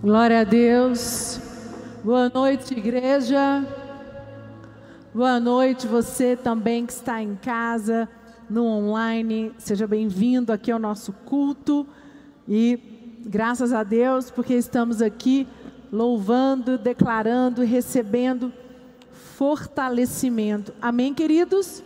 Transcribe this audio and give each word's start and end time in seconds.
Glória 0.00 0.42
a 0.42 0.44
Deus. 0.44 1.40
Boa 2.04 2.28
noite, 2.28 2.72
igreja. 2.72 3.66
Boa 5.12 5.40
noite, 5.40 5.88
você 5.88 6.36
também 6.36 6.86
que 6.86 6.92
está 6.92 7.20
em 7.20 7.34
casa, 7.34 8.08
no 8.48 8.64
online. 8.64 9.52
Seja 9.58 9.88
bem-vindo 9.88 10.52
aqui 10.52 10.70
ao 10.70 10.78
nosso 10.78 11.12
culto. 11.12 11.84
E 12.46 12.78
graças 13.26 13.72
a 13.72 13.82
Deus, 13.82 14.30
porque 14.30 14.54
estamos 14.54 15.02
aqui 15.02 15.48
louvando, 15.90 16.78
declarando 16.78 17.64
recebendo 17.64 18.52
fortalecimento. 19.10 20.72
Amém, 20.80 21.12
queridos? 21.12 21.82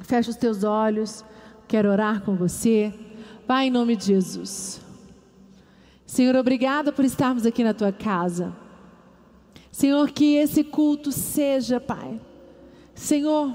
Feche 0.00 0.30
os 0.30 0.36
teus 0.36 0.64
olhos. 0.64 1.24
Quero 1.68 1.88
orar 1.88 2.22
com 2.22 2.34
você. 2.34 2.92
Pai, 3.46 3.68
em 3.68 3.70
nome 3.70 3.94
de 3.94 4.06
Jesus. 4.06 4.85
Senhor, 6.06 6.36
obrigada 6.36 6.92
por 6.92 7.04
estarmos 7.04 7.44
aqui 7.44 7.64
na 7.64 7.74
tua 7.74 7.92
casa. 7.92 8.54
Senhor, 9.72 10.10
que 10.10 10.36
esse 10.36 10.62
culto 10.62 11.10
seja, 11.10 11.80
Pai. 11.80 12.20
Senhor, 12.94 13.54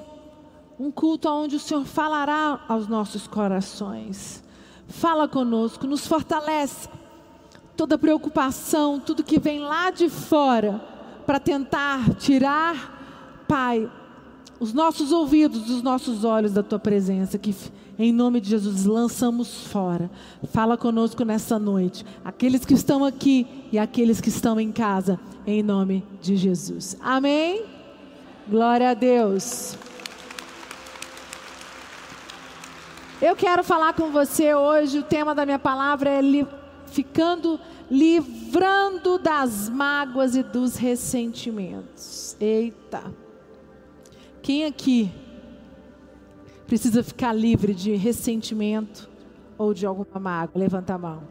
um 0.77 0.91
culto 0.91 1.29
onde 1.29 1.55
o 1.55 1.59
Senhor 1.59 1.85
falará 1.85 2.63
aos 2.67 2.87
nossos 2.87 3.25
corações. 3.25 4.43
Fala 4.87 5.27
conosco, 5.27 5.87
nos 5.87 6.05
fortalece. 6.05 6.89
Toda 7.77 7.97
preocupação, 7.97 8.99
tudo 8.99 9.23
que 9.23 9.39
vem 9.39 9.61
lá 9.61 9.89
de 9.89 10.09
fora 10.09 10.81
para 11.25 11.39
tentar 11.39 12.15
tirar, 12.15 13.45
Pai, 13.47 13.89
os 14.61 14.73
nossos 14.73 15.11
ouvidos, 15.11 15.71
os 15.71 15.81
nossos 15.81 16.23
olhos 16.23 16.53
da 16.53 16.61
tua 16.61 16.77
presença, 16.77 17.35
que 17.35 17.55
em 17.97 18.13
nome 18.13 18.39
de 18.39 18.51
Jesus 18.51 18.85
lançamos 18.85 19.65
fora. 19.65 20.07
Fala 20.53 20.77
conosco 20.77 21.25
nessa 21.25 21.57
noite, 21.57 22.05
aqueles 22.23 22.63
que 22.63 22.75
estão 22.75 23.03
aqui 23.03 23.47
e 23.71 23.79
aqueles 23.79 24.21
que 24.21 24.29
estão 24.29 24.59
em 24.59 24.71
casa, 24.71 25.19
em 25.47 25.63
nome 25.63 26.03
de 26.21 26.37
Jesus. 26.37 26.95
Amém? 27.01 27.63
Glória 28.47 28.91
a 28.91 28.93
Deus. 28.93 29.75
Eu 33.19 33.35
quero 33.35 33.63
falar 33.63 33.93
com 33.93 34.11
você 34.11 34.53
hoje, 34.53 34.99
o 34.99 35.03
tema 35.03 35.33
da 35.33 35.43
minha 35.43 35.59
palavra 35.59 36.07
é 36.07 36.21
li, 36.21 36.47
ficando 36.85 37.59
livrando 37.89 39.17
das 39.17 39.67
mágoas 39.67 40.35
e 40.35 40.43
dos 40.43 40.75
ressentimentos. 40.75 42.37
Eita. 42.39 43.20
Quem 44.41 44.65
aqui 44.65 45.11
precisa 46.65 47.03
ficar 47.03 47.33
livre 47.33 47.73
de 47.73 47.95
ressentimento 47.95 49.09
ou 49.57 49.73
de 49.73 49.85
alguma 49.85 50.19
mágoa? 50.19 50.59
Levanta 50.59 50.93
a 50.95 50.97
mão. 50.97 51.23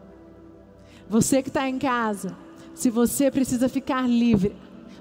Você 1.09 1.43
que 1.43 1.49
está 1.49 1.69
em 1.69 1.79
casa, 1.79 2.37
se 2.75 2.89
você 2.89 3.31
precisa 3.31 3.69
ficar 3.69 4.09
livre, 4.09 4.55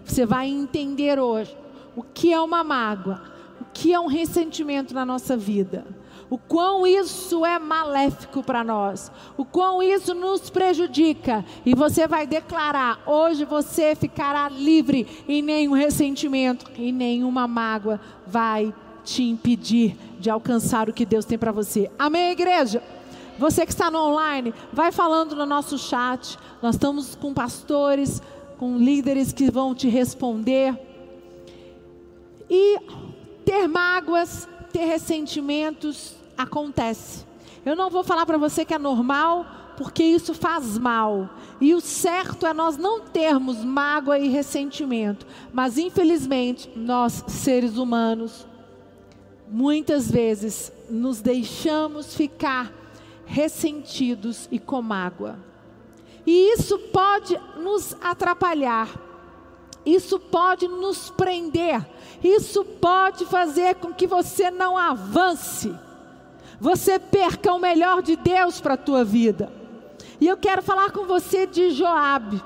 você 0.03 0.25
vai 0.25 0.47
entender 0.47 1.19
hoje 1.19 1.55
o 1.95 2.01
que 2.01 2.33
é 2.33 2.39
uma 2.41 2.63
mágoa, 2.63 3.21
o 3.61 3.65
que 3.73 3.93
é 3.93 3.99
um 3.99 4.07
ressentimento 4.07 4.93
na 4.93 5.05
nossa 5.05 5.37
vida 5.37 5.85
o 6.29 6.37
quão 6.37 6.85
isso 6.85 7.45
é 7.45 7.57
maléfico 7.57 8.43
para 8.43 8.63
nós, 8.63 9.11
o 9.35 9.43
quão 9.43 9.81
isso 9.81 10.13
nos 10.13 10.49
prejudica, 10.49 11.43
e 11.65 11.73
você 11.73 12.07
vai 12.07 12.27
declarar: 12.27 13.01
hoje 13.05 13.45
você 13.45 13.95
ficará 13.95 14.47
livre, 14.49 15.07
e 15.27 15.41
nenhum 15.41 15.73
ressentimento 15.73 16.69
e 16.77 16.91
nenhuma 16.91 17.47
mágoa 17.47 17.99
vai 18.27 18.73
te 19.03 19.23
impedir 19.23 19.97
de 20.19 20.29
alcançar 20.29 20.87
o 20.87 20.93
que 20.93 21.05
Deus 21.05 21.25
tem 21.25 21.37
para 21.37 21.51
você. 21.51 21.89
Amém, 21.97 22.31
igreja? 22.31 22.83
Você 23.39 23.65
que 23.65 23.71
está 23.71 23.89
no 23.89 23.99
online, 23.99 24.53
vai 24.71 24.91
falando 24.91 25.33
no 25.33 25.45
nosso 25.45 25.77
chat. 25.77 26.37
Nós 26.61 26.75
estamos 26.75 27.15
com 27.15 27.33
pastores, 27.33 28.21
com 28.57 28.77
líderes 28.77 29.31
que 29.31 29.49
vão 29.49 29.73
te 29.73 29.87
responder. 29.87 30.77
E 32.49 32.77
ter 33.45 33.65
mágoas, 33.67 34.45
ter 34.73 34.85
ressentimentos, 34.85 36.18
acontece. 36.39 37.25
Eu 37.65 37.75
não 37.75 37.89
vou 37.89 38.01
falar 38.01 38.25
para 38.25 38.37
você 38.37 38.63
que 38.63 38.73
é 38.73 38.79
normal, 38.79 39.45
porque 39.75 40.01
isso 40.03 40.33
faz 40.33 40.77
mal. 40.77 41.29
E 41.59 41.73
o 41.73 41.81
certo 41.81 42.47
é 42.47 42.53
nós 42.53 42.77
não 42.77 43.01
termos 43.01 43.63
mágoa 43.63 44.17
e 44.17 44.29
ressentimento. 44.29 45.27
Mas 45.51 45.77
infelizmente, 45.77 46.71
nós, 46.75 47.25
seres 47.27 47.77
humanos, 47.77 48.47
muitas 49.49 50.09
vezes 50.09 50.71
nos 50.89 51.19
deixamos 51.19 52.15
ficar 52.15 52.71
ressentidos 53.25 54.47
e 54.49 54.57
com 54.57 54.81
mágoa. 54.81 55.37
E 56.25 56.53
isso 56.53 56.79
pode 56.93 57.37
nos 57.57 57.95
atrapalhar. 58.01 58.89
Isso 59.85 60.19
pode 60.19 60.67
nos 60.67 61.09
prender. 61.09 61.85
Isso 62.23 62.63
pode 62.63 63.25
fazer 63.25 63.75
com 63.75 63.93
que 63.93 64.07
você 64.07 64.49
não 64.49 64.77
avance 64.77 65.75
você 66.59 66.99
perca 66.99 67.53
o 67.53 67.59
melhor 67.59 68.01
de 68.01 68.15
Deus 68.15 68.59
para 68.59 68.73
a 68.73 68.77
tua 68.77 69.03
vida. 69.03 69.51
E 70.19 70.27
eu 70.27 70.35
quero 70.35 70.61
falar 70.61 70.91
com 70.91 71.05
você 71.05 71.47
de 71.47 71.71
Joabe, 71.71 72.41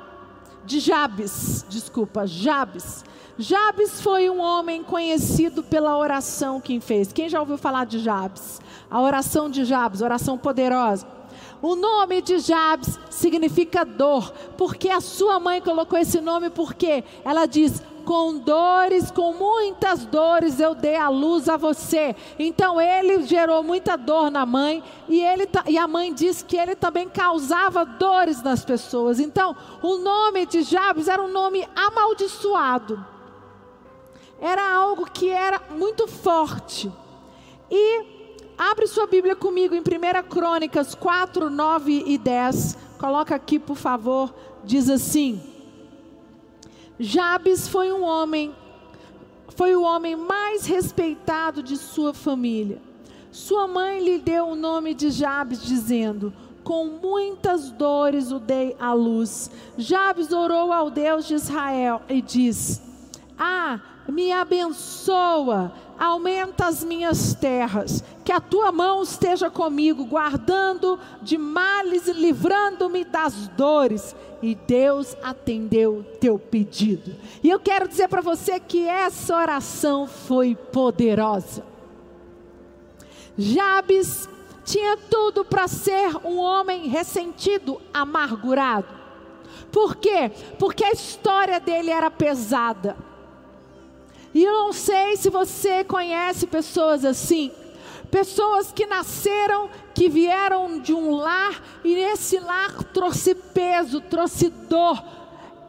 de 0.66 0.80
Jabes, 0.80 1.66
desculpa, 1.68 2.28
Jabes. 2.28 3.04
Jabes 3.38 4.00
foi 4.00 4.30
um 4.30 4.40
homem 4.40 4.84
conhecido 4.84 5.64
pela 5.64 5.98
oração 5.98 6.62
que 6.62 6.80
fez. 6.80 7.12
Quem 7.12 7.28
já 7.28 7.40
ouviu 7.40 7.58
falar 7.58 7.86
de 7.86 7.98
Jabes? 7.98 8.62
A 8.90 9.02
oração 9.02 9.50
de 9.50 9.66
Jabes, 9.66 10.02
oração 10.02 10.38
poderosa. 10.38 11.08
O 11.60 11.76
nome 11.76 12.22
de 12.22 12.40
Jabes 12.40 13.00
significa 13.10 13.84
dor, 13.84 14.32
porque 14.58 14.90
a 14.90 15.02
sua 15.02 15.40
mãe 15.40 15.62
colocou 15.62 15.98
esse 15.98 16.22
nome 16.22 16.50
porque 16.50 17.04
ela 17.24 17.46
diz: 17.46 17.82
com 18.04 18.38
dores, 18.38 19.10
com 19.10 19.34
muitas 19.34 20.06
dores 20.06 20.60
eu 20.60 20.76
dei 20.76 20.96
a 20.96 21.10
luz 21.10 21.50
a 21.50 21.58
você. 21.58 22.16
Então 22.38 22.80
ele 22.80 23.24
gerou 23.24 23.64
muita 23.64 23.96
dor 23.96 24.30
na 24.30 24.46
mãe 24.46 24.84
e, 25.08 25.20
ele, 25.22 25.48
e 25.68 25.78
a 25.78 25.88
mãe 25.88 26.14
disse 26.14 26.44
que 26.44 26.58
ele 26.58 26.76
também 26.76 27.10
causava 27.10 27.86
dores 27.86 28.42
nas 28.42 28.64
pessoas. 28.64 29.20
Então 29.20 29.56
o 29.82 29.98
nome 29.98 30.46
de 30.46 30.64
Jabes 30.64 31.08
era 31.08 31.22
um 31.22 31.32
nome 31.32 31.68
amaldiçoado. 31.76 33.04
Era 34.40 34.76
algo 34.76 35.10
que 35.10 35.30
era 35.30 35.62
muito 35.72 36.08
forte. 36.08 36.92
E 37.72 38.06
abre 38.58 38.88
sua 38.88 39.08
Bíblia 39.08 39.36
comigo 39.36 39.74
em 39.74 39.80
1 39.80 39.84
Crônicas 40.30 40.94
4, 40.94 41.50
9 41.50 42.04
e 42.06 42.18
10. 42.18 42.78
Coloca 42.98 43.34
aqui, 43.34 43.58
por 43.58 43.78
favor. 43.78 44.34
Diz 44.64 44.90
assim: 44.90 45.53
Jabes 47.04 47.68
foi 47.68 47.92
um 47.92 48.02
homem, 48.02 48.56
foi 49.58 49.76
o 49.76 49.84
homem 49.84 50.16
mais 50.16 50.66
respeitado 50.66 51.62
de 51.62 51.76
sua 51.76 52.14
família. 52.14 52.82
Sua 53.30 53.68
mãe 53.68 54.02
lhe 54.02 54.20
deu 54.20 54.48
o 54.48 54.56
nome 54.56 54.94
de 54.94 55.12
Jabes, 55.12 55.62
dizendo: 55.62 56.34
Com 56.64 56.86
muitas 56.86 57.72
dores 57.72 58.32
o 58.32 58.40
dei 58.40 58.74
à 58.80 58.94
luz. 58.94 59.52
Jabes 59.78 60.32
orou 60.32 60.72
ao 60.72 60.90
Deus 60.90 61.28
de 61.28 61.34
Israel 61.34 62.02
e 62.08 62.22
diz: 62.22 62.82
Ah, 63.38 63.82
me 64.08 64.32
abençoa, 64.32 65.72
aumenta 65.98 66.66
as 66.66 66.84
minhas 66.84 67.34
terras, 67.34 68.04
que 68.24 68.32
a 68.32 68.40
tua 68.40 68.72
mão 68.72 69.02
esteja 69.04 69.50
comigo, 69.50 70.06
guardando 70.06 71.00
de 71.22 71.38
males 71.38 72.08
e 72.08 72.14
livrando-me 72.14 73.04
das 73.04 73.48
dores. 73.50 74.16
E 74.42 74.56
Deus 74.56 75.16
atendeu 75.24 76.06
teu 76.20 76.38
pedido. 76.38 77.16
E 77.42 77.50
eu 77.50 77.60
quero 77.60 77.88
dizer 77.88 78.10
para 78.10 78.22
você 78.22 78.60
que 78.60 78.86
essa 78.86 79.38
oração 79.38 80.06
foi 80.06 80.54
poderosa. 80.54 81.64
Jabes 83.38 84.28
tinha 84.66 84.98
tudo 84.98 85.46
para 85.46 85.68
ser 85.68 86.16
um 86.26 86.38
homem 86.38 86.88
ressentido, 86.88 87.82
amargurado. 87.94 88.88
Por 89.72 89.96
quê? 89.96 90.32
Porque 90.60 90.84
a 90.84 90.92
história 90.92 91.60
dele 91.60 91.90
era 91.90 92.12
pesada. 92.12 92.96
E 94.34 94.44
eu 94.44 94.52
não 94.52 94.74
sei 94.74 95.16
se 95.16 95.30
você 95.30 95.84
conhece 95.84 96.48
pessoas 96.48 97.06
assim, 97.06 97.52
pessoas 98.10 98.72
que 98.72 98.86
nasceram, 98.86 99.70
que 99.94 100.10
vieram 100.10 100.80
de 100.80 100.94
um 100.94 101.16
lar 101.16 101.62
e 101.84 101.94
nesse 101.94 102.40
lar 102.40 102.84
trouxe 102.86 103.36
peso, 103.36 104.02
trouxe 104.02 104.50
dor. 104.50 105.04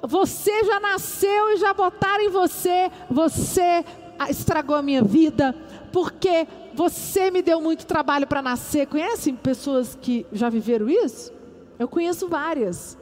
Você 0.02 0.64
já 0.64 0.81
nasceu 0.81 1.52
e 1.52 1.56
já 1.56 1.75
botaram 1.75 2.25
em 2.25 2.31
você, 2.31 2.90
você 3.11 3.84
estragou 4.28 4.76
a 4.76 4.82
minha 4.82 5.02
vida, 5.02 5.55
porque 5.93 6.46
você 6.75 7.31
me 7.31 7.43
deu 7.43 7.61
muito 7.61 7.87
trabalho 7.87 8.26
para 8.26 8.43
nascer. 8.43 8.87
Conhecem 8.87 9.34
pessoas 9.34 9.99
que 10.00 10.26
já 10.32 10.49
viveram 10.49 10.88
isso? 10.88 11.32
Eu 11.78 11.88
conheço 11.88 12.28
várias 12.28 12.96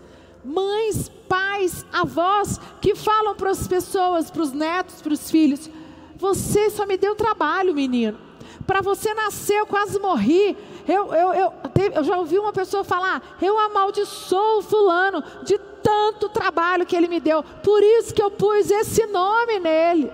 mães, 0.44 1.08
pais, 1.28 1.84
avós 1.92 2.60
que 2.80 2.94
falam 2.94 3.34
para 3.34 3.50
as 3.50 3.66
pessoas, 3.66 4.30
para 4.30 4.42
os 4.42 4.52
netos, 4.52 5.00
para 5.00 5.12
os 5.12 5.30
filhos: 5.30 5.70
Você 6.16 6.70
só 6.70 6.86
me 6.86 6.96
deu 6.96 7.14
trabalho, 7.14 7.74
menino. 7.74 8.18
Para 8.66 8.80
você 8.80 9.12
nascer, 9.14 9.58
eu 9.58 9.66
quase 9.66 9.98
morri. 9.98 10.56
eu, 10.86 11.12
eu, 11.12 11.32
eu, 11.34 11.52
eu 11.94 12.04
já 12.04 12.16
ouvi 12.16 12.38
uma 12.38 12.52
pessoa 12.52 12.84
falar, 12.84 13.36
eu 13.40 13.58
amaldiçoo 13.58 14.58
o 14.58 14.62
fulano 14.62 15.22
de 15.44 15.58
tanto 15.82 16.28
trabalho 16.28 16.86
que 16.86 16.94
ele 16.94 17.08
me 17.08 17.18
deu, 17.20 17.42
por 17.42 17.82
isso 17.82 18.14
que 18.14 18.22
eu 18.22 18.30
pus 18.30 18.70
esse 18.70 19.06
nome 19.06 19.58
nele. 19.58 20.10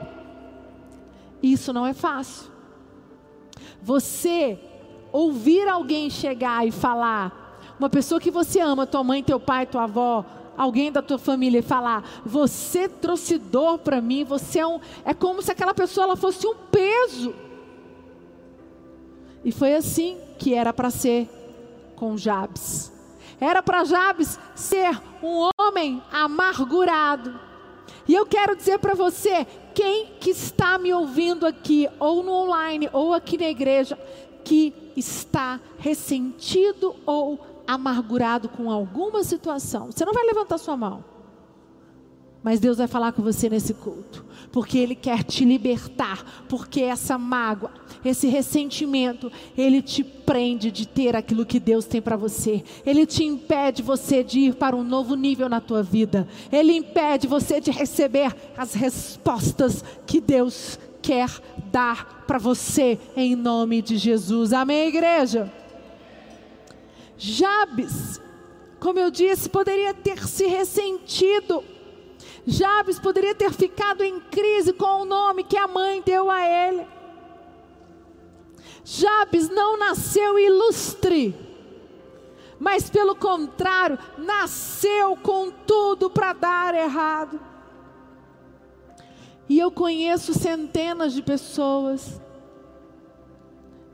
Isso 1.43 1.73
não 1.73 1.87
é 1.87 1.93
fácil. 1.93 2.51
Você 3.83 4.59
ouvir 5.13 5.69
alguém 5.69 6.11
chegar 6.11 6.67
e 6.67 6.71
falar, 6.71 7.48
uma 7.79 7.89
pessoa 7.89 8.21
que 8.21 8.31
você 8.31 8.61
ama, 8.61 8.87
tua 8.87 9.05
mãe, 9.05 9.23
teu 9.23 9.39
pai, 9.39 9.67
tua 9.67 9.85
avó, 9.85 10.25
alguém 10.57 10.91
da 10.91 11.01
tua 11.01 11.19
família 11.19 11.61
e 11.61 11.63
falar: 11.63 12.05
"Você 12.25 12.89
trouxe 12.89 13.39
dor 13.39 13.79
para 13.79 14.01
mim, 14.01 14.25
você 14.25 14.59
é 14.59 14.67
um", 14.67 14.81
é 15.05 15.15
como 15.15 15.43
se 15.43 15.53
aquela 15.53 15.75
pessoa 15.75 16.05
ela 16.05 16.17
fosse 16.17 16.47
um 16.47 16.55
peso. 16.71 17.35
E 19.45 19.53
foi 19.53 19.75
assim 19.75 20.19
que 20.39 20.55
era 20.55 20.73
para 20.73 20.91
ser 20.91 21.29
com 21.95 22.17
Jabes. 22.17 22.93
Era 23.41 23.63
para 23.63 23.85
Jabes 23.85 24.39
ser 24.55 25.01
um 25.23 25.49
homem 25.61 26.03
amargurado. 26.13 27.39
E 28.07 28.15
eu 28.15 28.27
quero 28.27 28.57
dizer 28.57 28.79
para 28.79 28.95
você, 28.95 29.47
quem 29.75 30.07
que 30.19 30.31
está 30.31 30.79
me 30.79 30.93
ouvindo 30.93 31.47
aqui, 31.47 31.89
ou 32.01 32.23
no 32.23 32.33
online, 32.33 32.89
ou 32.93 33.13
aqui 33.13 33.37
na 33.37 33.49
igreja, 33.49 33.99
que 34.45 34.73
está 34.97 35.61
ressentido 35.79 36.97
ou 37.05 37.39
amargurado 37.69 38.49
com 38.49 38.71
alguma 38.71 39.23
situação, 39.23 39.93
você 39.93 40.03
não 40.03 40.15
vai 40.15 40.25
levantar 40.25 40.57
sua 40.57 40.75
mão. 40.75 41.05
Mas 42.43 42.61
Deus 42.61 42.79
vai 42.79 42.87
falar 42.87 43.13
com 43.13 43.21
você 43.21 43.51
nesse 43.51 43.75
culto, 43.75 44.25
porque 44.51 44.79
Ele 44.79 44.95
quer 44.95 45.23
te 45.23 45.45
libertar, 45.45 46.47
porque 46.49 46.81
essa 46.81 47.19
mágoa, 47.19 47.71
esse 48.03 48.29
ressentimento, 48.29 49.31
ele 49.57 49.83
te 49.83 50.03
prende 50.05 50.71
de 50.71 50.87
ter 50.87 51.17
aquilo 51.17 51.45
que 51.45 51.59
Deus 51.59 51.85
tem 51.85 52.01
para 52.01 52.17
você. 52.17 52.65
Ele 52.87 53.05
te 53.05 53.25
impede 53.25 53.83
você 53.83 54.23
de 54.23 54.39
ir 54.39 54.55
para 54.55 54.77
um 54.77 54.85
novo 54.85 55.15
nível 55.15 55.49
na 55.49 55.61
tua 55.61 55.83
vida. 55.83 56.29
Ele 56.51 56.73
impede 56.75 57.27
você 57.27 57.61
de 57.61 57.73
receber 57.73 58.35
as 58.57 58.73
respostas 58.73 59.85
que 60.07 60.21
Deus 60.21 60.79
quer 61.03 61.29
dar 61.73 62.25
para 62.27 62.39
você 62.39 62.99
em 63.17 63.35
nome 63.35 63.83
de 63.83 63.99
Jesus. 63.99 64.53
Amém, 64.53 64.89
igreja. 64.89 65.53
Jabes, 67.19 68.21
como 68.79 69.01
eu 69.01 69.11
disse, 69.11 69.49
poderia 69.49 69.93
ter 69.93 70.25
se 70.27 70.47
ressentido. 70.47 71.65
Jabes 72.47 72.99
poderia 73.01 73.35
ter 73.35 73.53
ficado 73.53 74.05
em 74.05 74.21
crise 74.21 74.73
com 74.73 75.03
o 75.03 75.05
nome 75.05 75.43
que 75.43 75.57
a 75.57 75.67
mãe 75.67 76.01
deu 76.01 76.31
a 76.31 76.47
ele. 76.47 76.87
Jabes 78.85 79.51
não 79.51 79.77
nasceu 79.77 80.39
ilustre, 80.39 81.35
mas 82.59 82.89
pelo 82.89 83.17
contrário, 83.17 83.99
nasceu 84.17 85.17
com 85.17 85.51
tudo 85.51 86.09
para 86.09 86.33
dar 86.33 86.75
errado. 86.75 87.41
E 89.49 89.59
eu 89.59 89.71
conheço 89.73 90.33
centenas 90.33 91.13
de 91.13 91.21
pessoas 91.21 92.21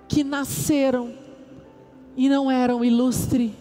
que 0.06 0.22
nasceram 0.22 1.23
e 2.16 2.28
não 2.28 2.50
eram 2.50 2.84
ilustres. 2.84 3.52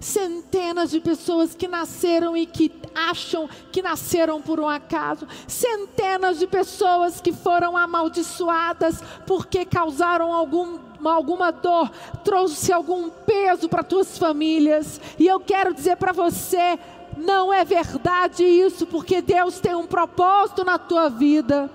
Centenas 0.00 0.90
de 0.90 0.98
pessoas 0.98 1.54
que 1.54 1.68
nasceram 1.68 2.36
e 2.36 2.44
que 2.44 2.72
acham 2.92 3.48
que 3.70 3.80
nasceram 3.80 4.42
por 4.42 4.58
um 4.58 4.68
acaso. 4.68 5.28
Centenas 5.46 6.40
de 6.40 6.46
pessoas 6.46 7.20
que 7.20 7.32
foram 7.32 7.76
amaldiçoadas 7.76 9.00
porque 9.26 9.64
causaram 9.64 10.32
algum, 10.32 10.78
alguma 11.04 11.52
dor, 11.52 11.88
trouxe 12.24 12.72
algum 12.72 13.10
peso 13.10 13.68
para 13.68 13.84
tuas 13.84 14.18
famílias. 14.18 15.00
E 15.20 15.28
eu 15.28 15.38
quero 15.38 15.72
dizer 15.72 15.96
para 15.96 16.12
você: 16.12 16.76
não 17.16 17.52
é 17.52 17.64
verdade 17.64 18.42
isso, 18.44 18.86
porque 18.86 19.22
Deus 19.22 19.60
tem 19.60 19.74
um 19.74 19.86
propósito 19.86 20.64
na 20.64 20.78
tua 20.78 21.08
vida. 21.08 21.70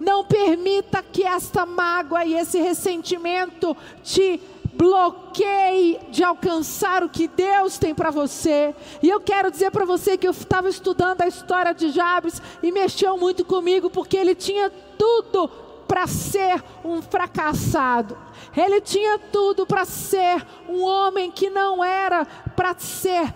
Não 0.00 0.24
permita 0.24 1.02
que 1.02 1.22
esta 1.22 1.64
mágoa 1.64 2.24
e 2.24 2.34
esse 2.34 2.58
ressentimento 2.58 3.76
te 4.02 4.40
bloqueie 4.76 5.98
de 6.10 6.22
alcançar 6.22 7.02
o 7.02 7.08
que 7.08 7.26
Deus 7.26 7.78
tem 7.78 7.94
para 7.94 8.10
você. 8.10 8.74
E 9.02 9.08
eu 9.08 9.20
quero 9.20 9.50
dizer 9.50 9.70
para 9.70 9.84
você 9.84 10.16
que 10.16 10.26
eu 10.26 10.32
estava 10.32 10.68
estudando 10.68 11.22
a 11.22 11.28
história 11.28 11.74
de 11.74 11.90
Jabes 11.90 12.40
e 12.62 12.70
mexeu 12.70 13.16
muito 13.16 13.44
comigo, 13.44 13.90
porque 13.90 14.16
ele 14.16 14.34
tinha 14.34 14.70
tudo 14.98 15.48
para 15.88 16.06
ser 16.06 16.62
um 16.84 17.00
fracassado. 17.00 18.16
Ele 18.56 18.80
tinha 18.80 19.18
tudo 19.18 19.66
para 19.66 19.84
ser 19.84 20.44
um 20.68 20.82
homem 20.82 21.30
que 21.30 21.48
não 21.48 21.82
era 21.82 22.24
para 22.54 22.74
ser 22.78 23.32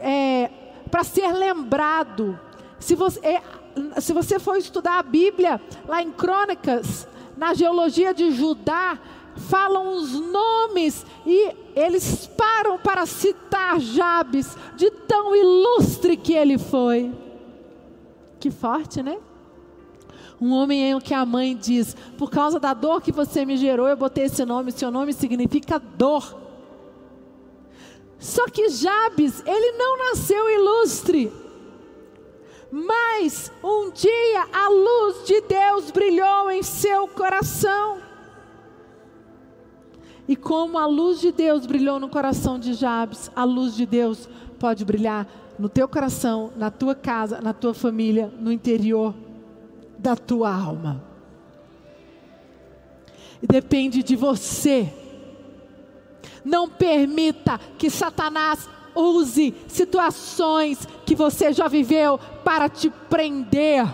é, 0.00 0.50
para 0.90 1.04
ser 1.04 1.32
lembrado. 1.32 2.38
Se 2.78 2.94
você, 2.94 3.18
é, 3.26 3.42
se 4.00 4.12
você 4.12 4.38
for 4.38 4.56
estudar 4.56 4.98
a 4.98 5.02
Bíblia 5.02 5.60
lá 5.86 6.02
em 6.02 6.10
Crônicas, 6.10 7.08
na 7.36 7.54
geologia 7.54 8.12
de 8.12 8.30
Judá, 8.30 8.98
falam 9.36 9.96
os 9.96 10.12
nomes 10.12 11.06
e 11.26 11.54
eles 11.74 12.26
param 12.26 12.78
para 12.78 13.06
citar 13.06 13.80
Jabes, 13.80 14.56
de 14.76 14.90
tão 14.90 15.34
ilustre 15.34 16.16
que 16.16 16.34
ele 16.34 16.58
foi. 16.58 17.12
Que 18.38 18.50
forte, 18.50 19.02
né? 19.02 19.18
Um 20.40 20.52
homem 20.52 20.90
em 20.90 21.00
que 21.00 21.14
a 21.14 21.24
mãe 21.24 21.56
diz: 21.56 21.96
Por 22.18 22.28
causa 22.28 22.58
da 22.58 22.74
dor 22.74 23.00
que 23.00 23.12
você 23.12 23.44
me 23.44 23.56
gerou, 23.56 23.86
eu 23.86 23.96
botei 23.96 24.24
esse 24.24 24.44
nome. 24.44 24.72
Seu 24.72 24.90
nome 24.90 25.12
significa 25.12 25.78
dor. 25.78 26.36
Só 28.18 28.46
que 28.46 28.68
Jabes, 28.68 29.42
ele 29.46 29.72
não 29.78 29.98
nasceu 29.98 30.50
ilustre. 30.50 31.32
Mas 32.72 33.52
um 33.62 33.90
dia 33.90 34.48
a 34.52 34.68
luz 34.68 35.26
de 35.26 35.40
Deus 35.42 35.92
brilhou 35.92 36.50
em 36.50 36.62
seu 36.62 37.06
coração. 37.06 38.01
E 40.32 40.36
como 40.36 40.78
a 40.78 40.86
luz 40.86 41.20
de 41.20 41.30
Deus 41.30 41.66
brilhou 41.66 42.00
no 42.00 42.08
coração 42.08 42.58
de 42.58 42.72
Jabes, 42.72 43.30
a 43.36 43.44
luz 43.44 43.76
de 43.76 43.84
Deus 43.84 44.26
pode 44.58 44.82
brilhar 44.82 45.28
no 45.58 45.68
teu 45.68 45.86
coração, 45.86 46.50
na 46.56 46.70
tua 46.70 46.94
casa, 46.94 47.38
na 47.42 47.52
tua 47.52 47.74
família, 47.74 48.32
no 48.40 48.50
interior 48.50 49.14
da 49.98 50.16
tua 50.16 50.50
alma. 50.50 51.04
E 53.42 53.46
depende 53.46 54.02
de 54.02 54.16
você. 54.16 54.90
Não 56.42 56.66
permita 56.66 57.60
que 57.76 57.90
Satanás 57.90 58.70
use 58.94 59.54
situações 59.68 60.88
que 61.04 61.14
você 61.14 61.52
já 61.52 61.68
viveu 61.68 62.18
para 62.42 62.70
te 62.70 62.88
prender. 62.88 63.86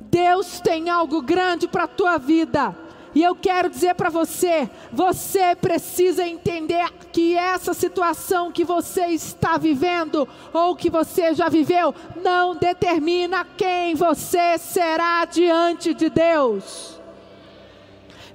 Deus 0.00 0.60
tem 0.60 0.88
algo 0.88 1.20
grande 1.20 1.68
para 1.68 1.84
a 1.84 1.88
tua 1.88 2.16
vida. 2.16 2.74
E 3.14 3.22
eu 3.22 3.34
quero 3.34 3.68
dizer 3.68 3.94
para 3.94 4.08
você: 4.08 4.68
você 4.92 5.54
precisa 5.56 6.26
entender 6.26 6.90
que 7.12 7.36
essa 7.36 7.74
situação 7.74 8.52
que 8.52 8.64
você 8.64 9.06
está 9.08 9.58
vivendo, 9.58 10.28
ou 10.52 10.76
que 10.76 10.88
você 10.88 11.34
já 11.34 11.48
viveu, 11.48 11.94
não 12.22 12.54
determina 12.54 13.44
quem 13.56 13.94
você 13.94 14.58
será 14.58 15.24
diante 15.24 15.92
de 15.92 16.08
Deus. 16.08 17.00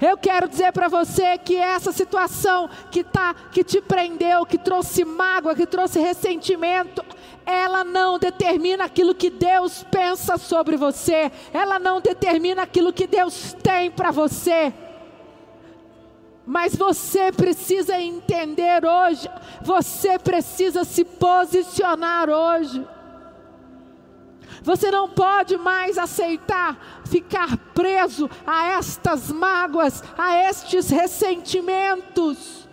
Eu 0.02 0.18
quero 0.18 0.50
dizer 0.50 0.74
para 0.74 0.90
você 0.90 1.38
que 1.38 1.56
essa 1.56 1.92
situação 1.92 2.70
que 2.92 3.02
tá, 3.02 3.34
que 3.52 3.64
te 3.64 3.80
prendeu, 3.82 4.46
que 4.46 4.58
trouxe 4.58 5.06
mágoa, 5.06 5.56
que 5.56 5.66
trouxe 5.66 6.00
ressentimento, 6.00 7.04
ela 7.46 7.84
não 7.84 8.18
determina 8.18 8.86
aquilo 8.86 9.14
que 9.14 9.30
Deus 9.30 9.86
pensa 9.92 10.38
sobre 10.38 10.76
você, 10.76 11.32
ela 11.54 11.78
não 11.78 12.02
determina 12.02 12.64
aquilo 12.64 12.94
que 12.94 13.06
Deus 13.08 13.54
tem 13.62 13.92
para 13.92 14.12
você. 14.12 14.74
Mas 16.46 16.76
você 16.76 17.32
precisa 17.32 18.00
entender 18.00 18.86
hoje, 18.86 19.30
você 19.62 20.20
precisa 20.20 20.84
se 20.84 21.04
posicionar 21.04 22.30
hoje. 22.30 22.86
Você 24.62 24.90
não 24.90 25.10
pode 25.10 25.58
mais 25.58 25.98
aceitar 25.98 27.02
ficar 27.06 27.56
preso 27.74 28.30
a 28.46 28.78
estas 28.78 29.32
mágoas, 29.32 30.04
a 30.18 30.36
estes 30.50 30.90
ressentimentos. 30.90 32.68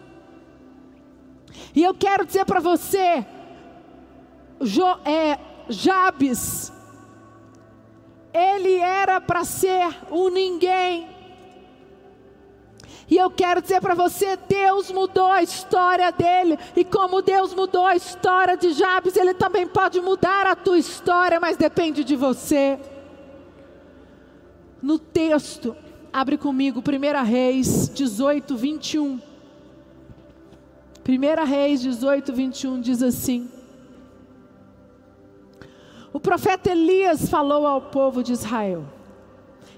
E 1.75 1.83
eu 1.83 1.95
quero 1.95 2.27
dizer 2.27 2.45
para 2.45 2.61
você, 2.61 3.27
jo, 4.65 4.87
é, 5.05 5.39
Jabes, 5.69 6.73
ele 8.33 8.77
era 8.77 9.21
para 9.21 9.45
ser 9.45 9.97
um 10.11 10.29
ninguém. 10.29 11.09
E 13.11 13.17
eu 13.17 13.31
quero 13.31 13.61
dizer 13.61 13.81
para 13.81 13.95
você: 13.95 14.37
Deus 14.37 14.91
mudou 14.91 15.27
a 15.27 15.43
história 15.43 16.11
dele, 16.11 16.59
e 16.75 16.85
como 16.85 17.21
Deus 17.21 17.53
mudou 17.53 17.85
a 17.85 17.95
história 17.95 18.57
de 18.57 18.73
Jabes, 18.73 19.17
Ele 19.17 19.35
também 19.35 19.67
pode 19.67 20.01
mudar 20.01 20.47
a 20.47 20.57
tua 20.57 20.79
história, 20.79 21.39
mas 21.39 21.57
depende 21.57 22.05
de 22.05 22.17
você. 22.17 22.79
No 24.81 24.99
texto, 24.99 25.77
abre 26.13 26.39
comigo, 26.39 26.81
1 26.81 27.25
Reis 27.25 27.91
18, 27.91 28.57
21. 28.57 29.21
1 31.07 31.45
Reis 31.45 31.83
18, 31.83 32.33
21 32.33 32.81
diz 32.81 33.03
assim: 33.03 33.51
O 36.13 36.21
profeta 36.21 36.71
Elias 36.71 37.29
falou 37.29 37.67
ao 37.67 37.81
povo 37.81 38.23
de 38.23 38.33
Israel. 38.33 38.85